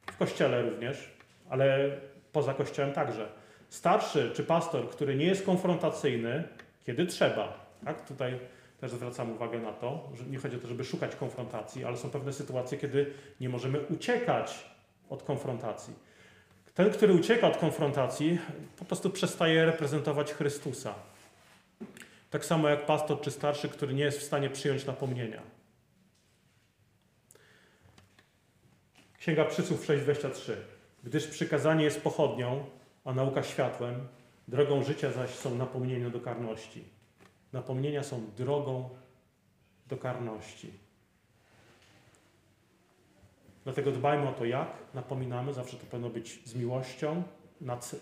W 0.07 0.17
kościele 0.17 0.63
również, 0.63 1.11
ale 1.51 1.91
poza 2.33 2.55
kościołem 2.55 2.93
także. 2.93 3.29
Starszy 3.69 4.31
czy 4.35 4.45
pastor, 4.45 4.91
który 4.91 5.17
nie 5.17 5.27
jest 5.27 5.47
konfrontacyjny, 5.47 6.49
kiedy 6.87 7.07
trzeba, 7.07 7.67
tak? 7.85 8.09
Tutaj 8.09 8.39
też 8.81 8.91
zwracam 8.91 9.33
uwagę 9.33 9.59
na 9.59 9.73
to, 9.73 10.09
że 10.15 10.25
nie 10.25 10.39
chodzi 10.39 10.57
o 10.57 10.59
to, 10.59 10.67
żeby 10.67 10.85
szukać 10.85 11.17
konfrontacji, 11.17 11.85
ale 11.85 11.97
są 11.97 12.11
pewne 12.11 12.33
sytuacje, 12.33 12.79
kiedy 12.79 13.13
nie 13.41 13.49
możemy 13.49 13.81
uciekać 13.81 14.65
od 15.11 15.23
konfrontacji. 15.23 15.95
Ten, 16.75 16.91
który 16.91 17.13
ucieka 17.13 17.49
od 17.49 17.57
konfrontacji, 17.57 18.39
po 18.77 18.85
prostu 18.85 19.11
przestaje 19.11 19.67
reprezentować 19.67 20.33
Chrystusa. 20.33 20.95
Tak 22.31 22.45
samo 22.45 22.69
jak 22.69 22.87
pastor 22.87 23.21
czy 23.21 23.31
starszy, 23.31 23.69
który 23.69 23.95
nie 23.95 24.05
jest 24.05 24.19
w 24.19 24.23
stanie 24.23 24.51
przyjąć 24.51 24.87
napomnienia. 24.87 25.43
Księga 29.19 29.45
Przysłów 29.45 29.87
6:23. 29.87 30.53
Gdyż 31.05 31.27
przykazanie 31.27 31.85
jest 31.85 32.01
pochodnią, 32.03 32.65
a 33.05 33.13
nauka 33.13 33.43
światłem, 33.43 34.09
drogą 34.49 34.85
życia 34.85 35.13
zaś 35.13 35.31
są 35.31 35.55
napomnienia 35.55 36.11
do 36.11 36.21
karności. 36.21 36.85
Napomnienia 37.53 38.03
są 38.03 38.31
drogą 38.37 38.89
do 39.87 39.97
karności. 39.97 40.73
Dlatego 43.65 43.93
dbajmy 43.93 44.29
o 44.29 44.33
to, 44.33 44.45
jak 44.45 44.69
napominamy. 44.95 45.55
Zawsze 45.55 45.77
to 45.77 45.87
powinno 45.87 46.11
być 46.11 46.41
z 46.45 46.55
miłością, 46.55 47.23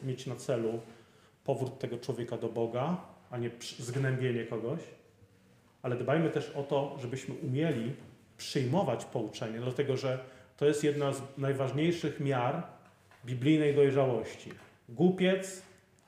mieć 0.03 0.27
na 0.27 0.37
celu 0.37 0.81
powrót 1.45 1.79
tego 1.79 1.99
człowieka 1.99 2.37
do 2.37 2.49
Boga, 2.49 2.97
a 3.31 3.39
nie 3.39 3.51
zgnębienie 3.79 4.45
kogoś. 4.45 4.81
Ale 5.83 5.97
dbajmy 5.97 6.31
też 6.31 6.51
o 6.51 6.63
to, 6.63 6.97
żebyśmy 7.01 7.35
umieli 7.35 7.93
przyjmować 8.37 9.05
pouczenie, 9.05 9.61
dlatego 9.61 9.97
że 9.97 10.19
to 10.57 10.67
jest 10.67 10.85
jedna 10.85 11.13
z 11.13 11.23
najważniejszych 11.39 12.21
miar 12.21 12.63
biblijnej 13.27 13.75
dojrzałości. 13.75 14.53
Głupiec 14.89 15.63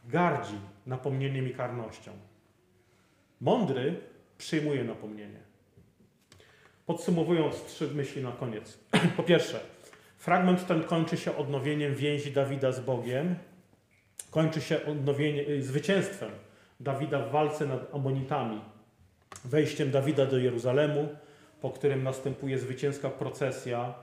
gardzi 0.05 0.57
napomnieniem 0.87 1.49
i 1.49 1.55
karnością. 1.55 2.13
Mądry 3.41 4.01
przyjmuje 4.39 4.85
napomnienie. 4.85 5.52
Podsumowując 6.87 7.65
trzy 7.65 7.89
myśli 7.89 8.23
na 8.23 8.33
koniec. 8.33 8.79
Po 9.17 9.23
pierwsze, 9.23 9.61
fragment 10.17 10.67
ten 10.67 10.85
kończy 10.85 11.17
się 11.17 11.37
odnowieniem 11.37 11.95
więzi 11.95 12.33
Dawida 12.33 12.73
z 12.73 12.81
Bogiem, 12.81 13.37
kończy 14.31 14.61
się 14.61 14.87
odnowienie, 14.87 15.49
y, 15.49 15.63
zwycięstwem 15.63 16.31
Dawida 16.81 17.19
w 17.19 17.31
walce 17.31 17.67
nad 17.67 17.95
Amonitami, 17.95 18.61
wejściem 19.45 19.91
Dawida 19.91 20.27
do 20.27 20.39
Jeruzalemu, 20.39 21.09
po 21.61 21.71
którym 21.71 22.03
następuje 22.03 22.59
zwycięska 22.59 23.11
procesja 23.11 23.95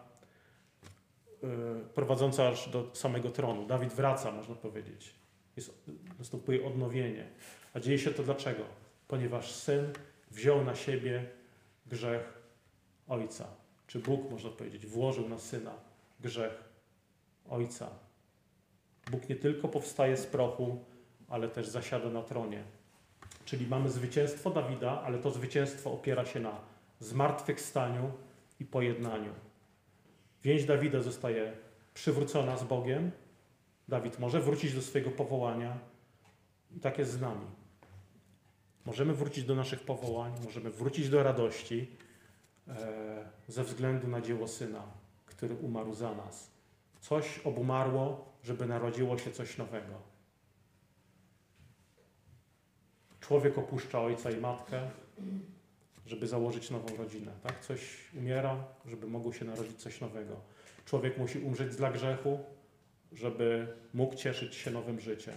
yy, 1.44 1.50
prowadząca 1.96 2.48
aż 2.48 2.70
do 2.70 2.90
samego 2.94 3.30
tronu. 3.30 3.68
Dawid 3.68 3.94
wraca, 3.94 4.32
można 4.32 4.56
powiedzieć. 4.56 5.16
Jest, 5.56 5.84
następuje 6.20 6.66
odnowienie. 6.66 7.28
A 7.74 7.80
dzieje 7.80 8.00
się 8.00 8.12
to 8.12 8.24
dlaczego? 8.24 8.64
Ponieważ 9.08 9.52
syn 9.52 9.94
wziął 10.32 10.64
na 10.64 10.76
siebie 10.76 11.26
grzech 11.88 12.39
Ojca. 13.10 13.47
Czy 13.88 13.99
Bóg, 13.99 14.32
można 14.32 14.49
powiedzieć, 14.49 14.86
włożył 14.86 15.30
na 15.30 15.39
Syna 15.39 15.74
grzech 16.20 16.64
Ojca. 17.49 17.89
Bóg 19.12 19.30
nie 19.30 19.36
tylko 19.36 19.68
powstaje 19.68 20.18
z 20.18 20.26
prochu, 20.26 20.86
ale 21.30 21.47
też 21.47 21.68
zasiada 21.68 22.10
na 22.10 22.24
tronie. 22.24 22.64
Czyli 23.45 23.68
mamy 23.68 23.89
zwycięstwo 23.89 24.49
Dawida, 24.49 25.01
ale 25.01 25.18
to 25.18 25.32
zwycięstwo 25.32 25.91
opiera 25.91 26.26
się 26.26 26.39
na 26.39 26.62
zmartwychwstaniu 26.99 28.12
i 28.60 28.66
pojednaniu. 28.66 29.34
Więź 30.43 30.66
Dawida 30.66 31.01
zostaje 31.01 31.53
przywrócona 31.93 32.57
z 32.57 32.64
Bogiem. 32.64 33.12
Dawid 33.88 34.20
może 34.20 34.41
wrócić 34.41 34.74
do 34.74 34.82
swojego 34.82 35.12
powołania. 35.12 35.78
I 36.78 36.80
tak 36.80 36.97
jest 36.97 37.12
z 37.12 37.22
nami. 37.22 37.45
Możemy 38.86 39.14
wrócić 39.14 39.43
do 39.43 39.55
naszych 39.55 39.80
powołań, 39.80 40.34
możemy 40.45 40.70
wrócić 40.70 41.10
do 41.10 41.24
radości, 41.24 41.88
ze 43.47 43.63
względu 43.63 44.07
na 44.07 44.22
dzieło 44.22 44.47
Syna, 44.47 44.84
który 45.26 45.55
umarł 45.55 45.93
za 45.93 46.15
nas. 46.15 46.51
Coś 47.01 47.39
obumarło, 47.39 48.26
żeby 48.43 48.65
narodziło 48.65 49.17
się 49.17 49.32
coś 49.32 49.57
nowego. 49.57 49.93
Człowiek 53.20 53.57
opuszcza 53.57 54.01
ojca 54.01 54.32
i 54.32 54.38
matkę, 54.38 54.89
żeby 56.05 56.28
założyć 56.28 56.72
nową 56.72 56.97
rodzinę. 56.97 57.32
Tak? 57.43 57.59
Coś 57.59 57.97
umiera, 58.17 58.63
żeby 58.86 59.07
mogło 59.07 59.34
się 59.34 59.45
narodzić 59.45 59.82
coś 59.82 60.01
nowego. 60.01 60.36
Człowiek 60.86 61.17
musi 61.17 61.39
umrzeć 61.39 61.76
dla 61.76 61.91
grzechu, 61.91 62.39
żeby 63.11 63.67
mógł 63.93 64.15
cieszyć 64.15 64.55
się 64.55 64.72
nowym 64.72 64.99
życiem. 64.99 65.36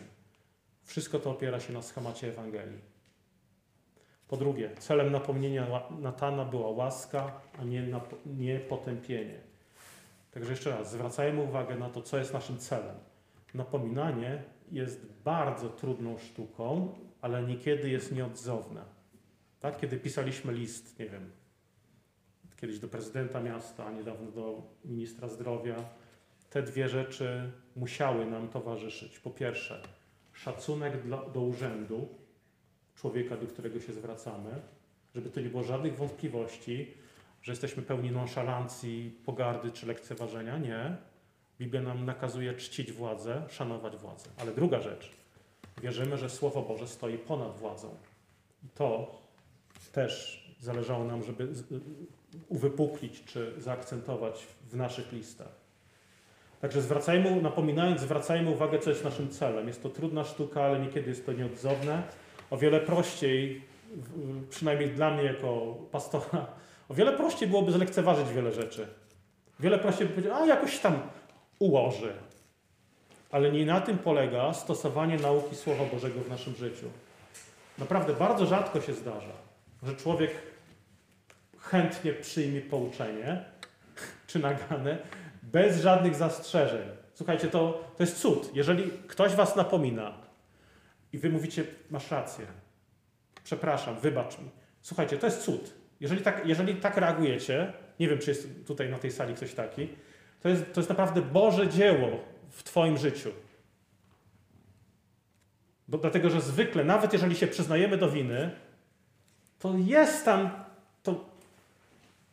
Wszystko 0.84 1.18
to 1.18 1.30
opiera 1.30 1.60
się 1.60 1.72
na 1.72 1.82
schemacie 1.82 2.28
Ewangelii. 2.28 2.91
Po 4.32 4.36
drugie, 4.36 4.70
celem 4.78 5.12
napomnienia 5.12 5.66
Natana 6.00 6.44
była 6.44 6.70
łaska, 6.70 7.40
a 7.58 7.64
nie, 7.64 8.00
nie 8.26 8.60
potępienie. 8.60 9.40
Także 10.30 10.50
jeszcze 10.50 10.70
raz, 10.70 10.90
zwracajmy 10.90 11.42
uwagę 11.42 11.76
na 11.76 11.88
to, 11.88 12.02
co 12.02 12.18
jest 12.18 12.32
naszym 12.32 12.58
celem. 12.58 12.96
Napominanie 13.54 14.42
jest 14.70 15.06
bardzo 15.24 15.68
trudną 15.68 16.18
sztuką, 16.18 16.94
ale 17.20 17.42
niekiedy 17.42 17.88
jest 17.88 18.12
nieodzowne. 18.12 18.84
Tak? 19.60 19.80
Kiedy 19.80 19.96
pisaliśmy 19.96 20.52
list, 20.52 20.98
nie 20.98 21.06
wiem, 21.06 21.30
kiedyś 22.56 22.78
do 22.78 22.88
prezydenta 22.88 23.40
miasta, 23.40 23.90
niedawno 23.90 24.30
do 24.30 24.62
ministra 24.84 25.28
zdrowia, 25.28 25.76
te 26.50 26.62
dwie 26.62 26.88
rzeczy 26.88 27.52
musiały 27.76 28.26
nam 28.26 28.48
towarzyszyć. 28.48 29.18
Po 29.18 29.30
pierwsze, 29.30 29.82
szacunek 30.32 31.02
dla, 31.02 31.28
do 31.28 31.40
urzędu, 31.40 32.21
człowieka, 33.02 33.36
do 33.36 33.46
którego 33.46 33.80
się 33.80 33.92
zwracamy, 33.92 34.50
żeby 35.14 35.30
to 35.30 35.40
nie 35.40 35.48
było 35.48 35.62
żadnych 35.62 35.96
wątpliwości, 35.96 36.94
że 37.42 37.52
jesteśmy 37.52 37.82
pełni 37.82 38.10
nonszalancji, 38.10 39.18
pogardy 39.26 39.70
czy 39.70 39.86
lekceważenia. 39.86 40.58
Nie. 40.58 40.96
Biblia 41.58 41.82
nam 41.82 42.04
nakazuje 42.04 42.54
czcić 42.54 42.92
władzę, 42.92 43.42
szanować 43.50 43.96
władzę. 43.96 44.30
Ale 44.38 44.52
druga 44.52 44.80
rzecz. 44.80 45.10
Wierzymy, 45.82 46.16
że 46.16 46.30
Słowo 46.30 46.62
Boże 46.62 46.88
stoi 46.88 47.18
ponad 47.18 47.56
władzą. 47.56 47.88
I 48.64 48.68
to 48.74 49.18
też 49.92 50.42
zależało 50.60 51.04
nam, 51.04 51.22
żeby 51.22 51.48
uwypuklić 52.48 53.24
czy 53.24 53.54
zaakcentować 53.58 54.46
w 54.70 54.76
naszych 54.76 55.12
listach. 55.12 55.62
Także 56.60 56.82
zwracajmy, 56.82 57.42
napominając, 57.42 58.00
zwracajmy 58.00 58.50
uwagę, 58.50 58.78
co 58.78 58.90
jest 58.90 59.04
naszym 59.04 59.30
celem. 59.30 59.66
Jest 59.66 59.82
to 59.82 59.88
trudna 59.88 60.24
sztuka, 60.24 60.62
ale 60.62 60.78
niekiedy 60.78 61.10
jest 61.10 61.26
to 61.26 61.32
nieodzowne 61.32 62.02
o 62.52 62.56
wiele 62.56 62.80
prościej, 62.80 63.62
przynajmniej 64.50 64.90
dla 64.90 65.10
mnie 65.10 65.22
jako 65.22 65.76
pastora, 65.90 66.46
o 66.88 66.94
wiele 66.94 67.12
prościej 67.12 67.48
byłoby 67.48 67.72
zlekceważyć 67.72 68.28
wiele 68.28 68.52
rzeczy. 68.52 68.86
Wiele 69.60 69.78
prościej 69.78 70.06
by 70.06 70.12
powiedzieć, 70.12 70.32
a 70.34 70.46
jakoś 70.46 70.78
tam 70.78 71.00
ułoży. 71.58 72.12
Ale 73.30 73.52
nie 73.52 73.66
na 73.66 73.80
tym 73.80 73.98
polega 73.98 74.54
stosowanie 74.54 75.16
nauki 75.16 75.56
Słowa 75.56 75.84
Bożego 75.84 76.20
w 76.20 76.28
naszym 76.28 76.54
życiu. 76.54 76.86
Naprawdę 77.78 78.12
bardzo 78.12 78.46
rzadko 78.46 78.80
się 78.80 78.94
zdarza, 78.94 79.32
że 79.82 79.96
człowiek 79.96 80.30
chętnie 81.58 82.12
przyjmie 82.12 82.60
pouczenie 82.60 83.44
czy 84.26 84.38
nagane 84.38 84.98
bez 85.42 85.80
żadnych 85.80 86.14
zastrzeżeń. 86.14 86.88
Słuchajcie, 87.14 87.48
to, 87.48 87.84
to 87.96 88.02
jest 88.02 88.20
cud. 88.20 88.50
Jeżeli 88.54 88.90
ktoś 89.08 89.34
was 89.34 89.56
napomina 89.56 90.31
i 91.12 91.18
wy 91.18 91.30
mówicie, 91.30 91.64
masz 91.90 92.10
rację, 92.10 92.46
przepraszam, 93.44 94.00
wybacz 94.00 94.38
mi. 94.38 94.50
Słuchajcie, 94.82 95.18
to 95.18 95.26
jest 95.26 95.42
cud. 95.42 95.74
Jeżeli 96.00 96.22
tak, 96.22 96.46
jeżeli 96.46 96.74
tak 96.74 96.96
reagujecie, 96.96 97.72
nie 98.00 98.08
wiem, 98.08 98.18
czy 98.18 98.30
jest 98.30 98.66
tutaj 98.66 98.90
na 98.90 98.98
tej 98.98 99.10
sali 99.10 99.34
ktoś 99.34 99.54
taki, 99.54 99.88
to 100.40 100.48
jest, 100.48 100.72
to 100.72 100.80
jest 100.80 100.88
naprawdę 100.88 101.22
Boże 101.22 101.68
dzieło 101.68 102.20
w 102.50 102.62
Twoim 102.62 102.98
życiu. 102.98 103.30
Bo 105.88 105.98
dlatego, 105.98 106.30
że 106.30 106.40
zwykle, 106.40 106.84
nawet 106.84 107.12
jeżeli 107.12 107.36
się 107.36 107.46
przyznajemy 107.46 107.96
do 107.96 108.10
winy, 108.10 108.50
to 109.58 109.74
jest 109.78 110.24
tam 110.24 110.50
to, 111.02 111.24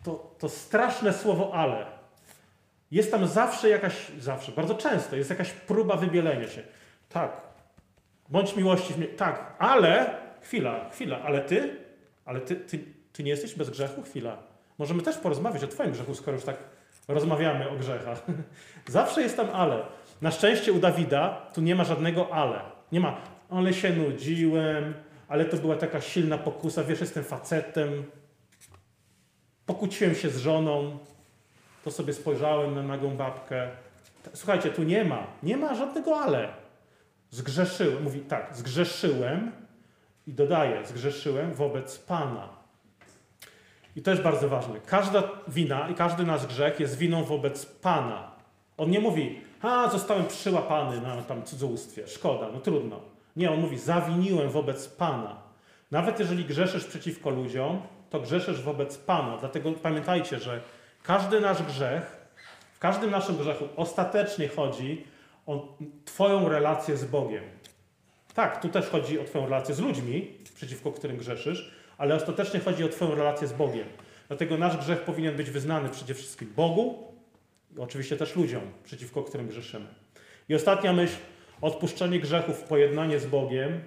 to, 0.04 0.36
to 0.40 0.50
straszne 0.50 1.14
słowo 1.14 1.54
ale. 1.54 1.86
Jest 2.92 3.12
tam 3.12 3.28
zawsze 3.28 3.70
jakaś, 3.70 4.12
zawsze, 4.20 4.52
bardzo 4.52 4.76
często 4.76 5.16
jest 5.16 5.30
jakaś 5.30 5.52
próba 5.52 5.96
wybielenia 5.96 6.48
się. 6.48 6.64
Tak, 7.10 7.42
bądź 8.30 8.56
miłości 8.56 8.94
w 8.94 8.98
mnie. 8.98 9.08
Tak, 9.08 9.56
ale, 9.60 10.16
chwila, 10.42 10.90
chwila, 10.90 11.22
ale 11.22 11.42
ty, 11.42 11.76
ale 12.26 12.42
ty, 12.42 12.56
ty, 12.56 12.80
ty 13.14 13.24
nie 13.24 13.32
jesteś 13.32 13.56
bez 13.56 13.70
grzechu? 13.70 14.02
Chwila. 14.02 14.38
Możemy 14.78 15.02
też 15.02 15.18
porozmawiać 15.18 15.64
o 15.64 15.68
twoim 15.68 15.92
grzechu, 15.92 16.16
skoro 16.16 16.36
już 16.36 16.46
tak 16.46 16.58
rozmawiamy 17.08 17.70
o 17.70 17.76
grzechach. 17.76 18.26
Zawsze 18.88 19.22
jest 19.22 19.38
tam 19.38 19.50
ale. 19.54 19.82
Na 20.22 20.32
szczęście 20.32 20.74
u 20.74 20.80
Dawida 20.80 21.42
tu 21.54 21.62
nie 21.62 21.76
ma 21.76 21.84
żadnego 21.84 22.34
ale. 22.34 22.62
Nie 22.92 23.00
ma, 23.00 23.22
ale 23.50 23.74
się 23.74 23.90
nudziłem, 23.90 24.94
ale 25.28 25.46
to 25.46 25.58
była 25.58 25.76
taka 25.76 26.02
silna 26.02 26.38
pokusa, 26.38 26.84
wiesz, 26.84 27.02
jestem 27.02 27.24
facetem, 27.24 28.04
pokłóciłem 29.66 30.16
się 30.16 30.30
z 30.30 30.38
żoną, 30.38 30.98
to 31.84 31.92
sobie 31.92 32.14
spojrzałem 32.14 32.76
na 32.76 32.84
nagą 32.84 33.18
babkę. 33.18 33.70
Słuchajcie, 34.34 34.70
tu 34.70 34.84
nie 34.84 35.06
ma, 35.06 35.28
nie 35.44 35.58
ma 35.58 35.76
żadnego 35.76 36.22
ale. 36.22 36.50
Zgrzeszyłem, 37.30 38.04
mówi 38.04 38.20
tak, 38.20 38.56
zgrzeszyłem 38.56 39.52
i 40.28 40.34
dodaje, 40.34 40.86
zgrzeszyłem 40.86 41.54
wobec 41.54 42.00
Pana. 42.00 42.50
I 43.96 44.02
to 44.02 44.12
jest 44.12 44.24
bardzo 44.24 44.50
ważne. 44.50 44.80
Każda 44.86 45.24
wina 45.48 45.90
i 45.90 45.96
każdy 45.96 46.24
nasz 46.24 46.48
grzech 46.48 46.80
jest 46.80 46.98
winą 46.98 47.24
wobec 47.24 47.66
Pana. 47.66 48.32
On 48.78 48.90
nie 48.90 49.00
mówi, 49.00 49.42
a 49.62 49.90
zostałem 49.90 50.28
przyłapany 50.28 51.02
na 51.02 51.22
tam 51.22 51.44
cudzołóstwie, 51.44 52.08
szkoda, 52.08 52.50
no 52.54 52.60
trudno. 52.60 53.00
Nie, 53.36 53.52
on 53.52 53.60
mówi, 53.60 53.78
zawiniłem 53.78 54.50
wobec 54.50 54.88
Pana. 54.88 55.36
Nawet 55.92 56.20
jeżeli 56.20 56.46
grzeszysz 56.46 56.86
przeciwko 56.86 57.30
ludziom, 57.30 57.82
to 58.10 58.20
grzeszysz 58.20 58.62
wobec 58.62 58.98
Pana. 58.98 59.38
Dlatego 59.38 59.72
pamiętajcie, 59.72 60.40
że 60.40 60.62
każdy 61.04 61.40
nasz 61.40 61.64
grzech, 61.64 62.28
w 62.74 62.80
każdym 62.80 63.12
naszym 63.12 63.38
grzechu 63.38 63.68
ostatecznie 63.76 64.48
chodzi 64.48 65.06
o 65.50 65.78
Twoją 66.06 66.50
relację 66.50 66.98
z 66.98 67.06
Bogiem. 67.06 67.44
Tak, 68.34 68.62
tu 68.62 68.70
też 68.70 68.86
chodzi 68.86 69.20
o 69.20 69.24
Twoją 69.24 69.46
relację 69.46 69.76
z 69.76 69.80
ludźmi, 69.80 70.28
przeciwko 70.56 70.92
którym 70.92 71.18
grzeszysz, 71.18 71.72
ale 71.98 72.16
ostatecznie 72.16 72.60
chodzi 72.60 72.84
o 72.84 72.90
Twoją 72.90 73.16
relację 73.16 73.48
z 73.48 73.54
Bogiem. 73.54 73.88
Dlatego 74.28 74.58
nasz 74.58 74.78
grzech 74.78 75.02
powinien 75.02 75.36
być 75.36 75.50
wyznany 75.50 75.90
przede 75.90 76.14
wszystkim 76.14 76.54
Bogu 76.56 77.14
i 77.76 77.80
oczywiście 77.80 78.18
też 78.18 78.36
ludziom, 78.36 78.62
przeciwko 78.84 79.24
którym 79.24 79.48
grzeszymy. 79.48 79.88
I 80.50 80.56
ostatnia 80.56 80.94
myśl, 80.94 81.16
odpuszczenie 81.62 82.20
grzechów, 82.20 82.64
pojednanie 82.64 83.20
z 83.20 83.26
Bogiem 83.26 83.82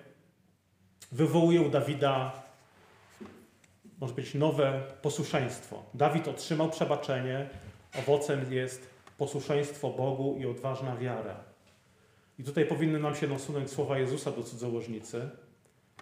wywołuje 1.12 1.60
u 1.60 1.68
Dawida, 1.68 2.42
może 4.00 4.14
być 4.14 4.34
nowe 4.34 4.82
posłuszeństwo. 5.02 5.82
Dawid 5.94 6.28
otrzymał 6.28 6.70
przebaczenie, 6.70 7.48
owocem 7.98 8.52
jest 8.52 8.90
posłuszeństwo 9.18 9.90
Bogu 9.90 10.36
i 10.40 10.46
odważna 10.46 10.96
wiara. 10.96 11.51
I 12.42 12.44
tutaj 12.44 12.66
powinny 12.66 12.98
nam 12.98 13.14
się 13.14 13.28
nasunąć 13.28 13.70
słowa 13.70 13.98
Jezusa 13.98 14.30
do 14.30 14.42
cudzołożnicy, 14.42 15.30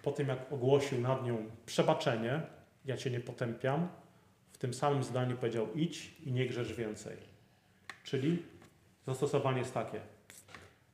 po 0.03 0.11
tym 0.11 0.27
jak 0.27 0.53
ogłosił 0.53 1.01
nad 1.01 1.25
nią 1.25 1.45
przebaczenie, 1.65 2.41
ja 2.85 2.97
cię 2.97 3.11
nie 3.11 3.19
potępiam, 3.19 3.87
w 4.51 4.57
tym 4.57 4.73
samym 4.73 5.03
zdaniu 5.03 5.37
powiedział 5.37 5.67
idź 5.75 6.11
i 6.25 6.31
nie 6.31 6.45
grzesz 6.45 6.73
więcej. 6.73 7.17
Czyli 8.03 8.43
zastosowanie 9.05 9.59
jest 9.59 9.73
takie. 9.73 10.01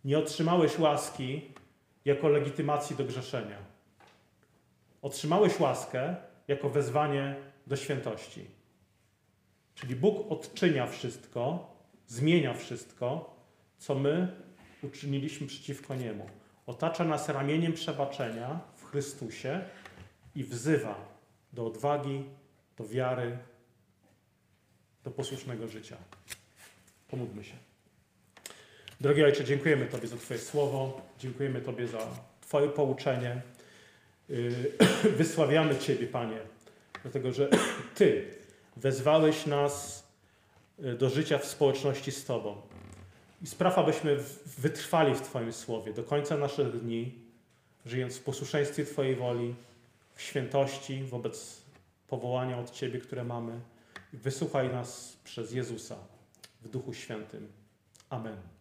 Nie 0.05 0.19
otrzymałeś 0.19 0.79
łaski 0.79 1.41
jako 2.05 2.27
legitymacji 2.27 2.95
do 2.95 3.03
grzeszenia. 3.03 3.57
Otrzymałeś 5.01 5.59
łaskę 5.59 6.15
jako 6.47 6.69
wezwanie 6.69 7.35
do 7.67 7.75
świętości. 7.75 8.45
Czyli 9.75 9.95
Bóg 9.95 10.31
odczynia 10.31 10.87
wszystko, 10.87 11.73
zmienia 12.07 12.53
wszystko, 12.53 13.35
co 13.77 13.95
my 13.95 14.46
uczyniliśmy 14.83 15.47
przeciwko 15.47 15.95
Niemu. 15.95 16.29
Otacza 16.67 17.03
nas 17.03 17.29
ramieniem 17.29 17.73
przebaczenia 17.73 18.59
w 18.75 18.85
Chrystusie 18.85 19.61
i 20.35 20.43
wzywa 20.43 21.17
do 21.53 21.65
odwagi, 21.65 22.23
do 22.77 22.87
wiary, 22.87 23.37
do 25.03 25.11
posłusznego 25.11 25.67
życia. 25.67 25.97
Pomódlmy 27.07 27.43
się. 27.43 27.53
Drogi 29.01 29.23
Ojcze, 29.23 29.43
dziękujemy 29.43 29.85
Tobie 29.85 30.07
za 30.07 30.17
Twoje 30.17 30.39
słowo, 30.39 31.01
dziękujemy 31.19 31.61
Tobie 31.61 31.87
za 31.87 31.99
Twoje 32.41 32.69
pouczenie. 32.69 33.41
Yy, 34.29 34.71
wysławiamy 35.17 35.77
Ciebie, 35.77 36.07
Panie, 36.07 36.39
dlatego 37.01 37.31
że 37.31 37.49
Ty 37.95 38.25
wezwałeś 38.77 39.45
nas 39.45 40.03
yy, 40.79 40.95
do 40.95 41.09
życia 41.09 41.37
w 41.37 41.45
społeczności 41.45 42.11
z 42.11 42.25
Tobą. 42.25 42.61
I 43.41 43.47
spraw, 43.47 43.77
abyśmy 43.77 44.17
wytrwali 44.45 45.15
w 45.15 45.21
Twoim 45.21 45.53
słowie 45.53 45.93
do 45.93 46.03
końca 46.03 46.37
naszych 46.37 46.81
dni, 46.81 47.15
żyjąc 47.85 48.17
w 48.17 48.23
posłuszeństwie 48.23 48.85
Twojej 48.85 49.15
woli, 49.15 49.55
w 50.15 50.21
świętości 50.21 51.03
wobec 51.03 51.61
powołania 52.07 52.59
od 52.59 52.71
Ciebie, 52.71 52.99
które 52.99 53.23
mamy. 53.23 53.59
Wysłuchaj 54.13 54.69
nas 54.69 55.17
przez 55.23 55.51
Jezusa 55.51 55.95
w 56.61 56.69
Duchu 56.69 56.93
Świętym. 56.93 57.47
Amen. 58.09 58.56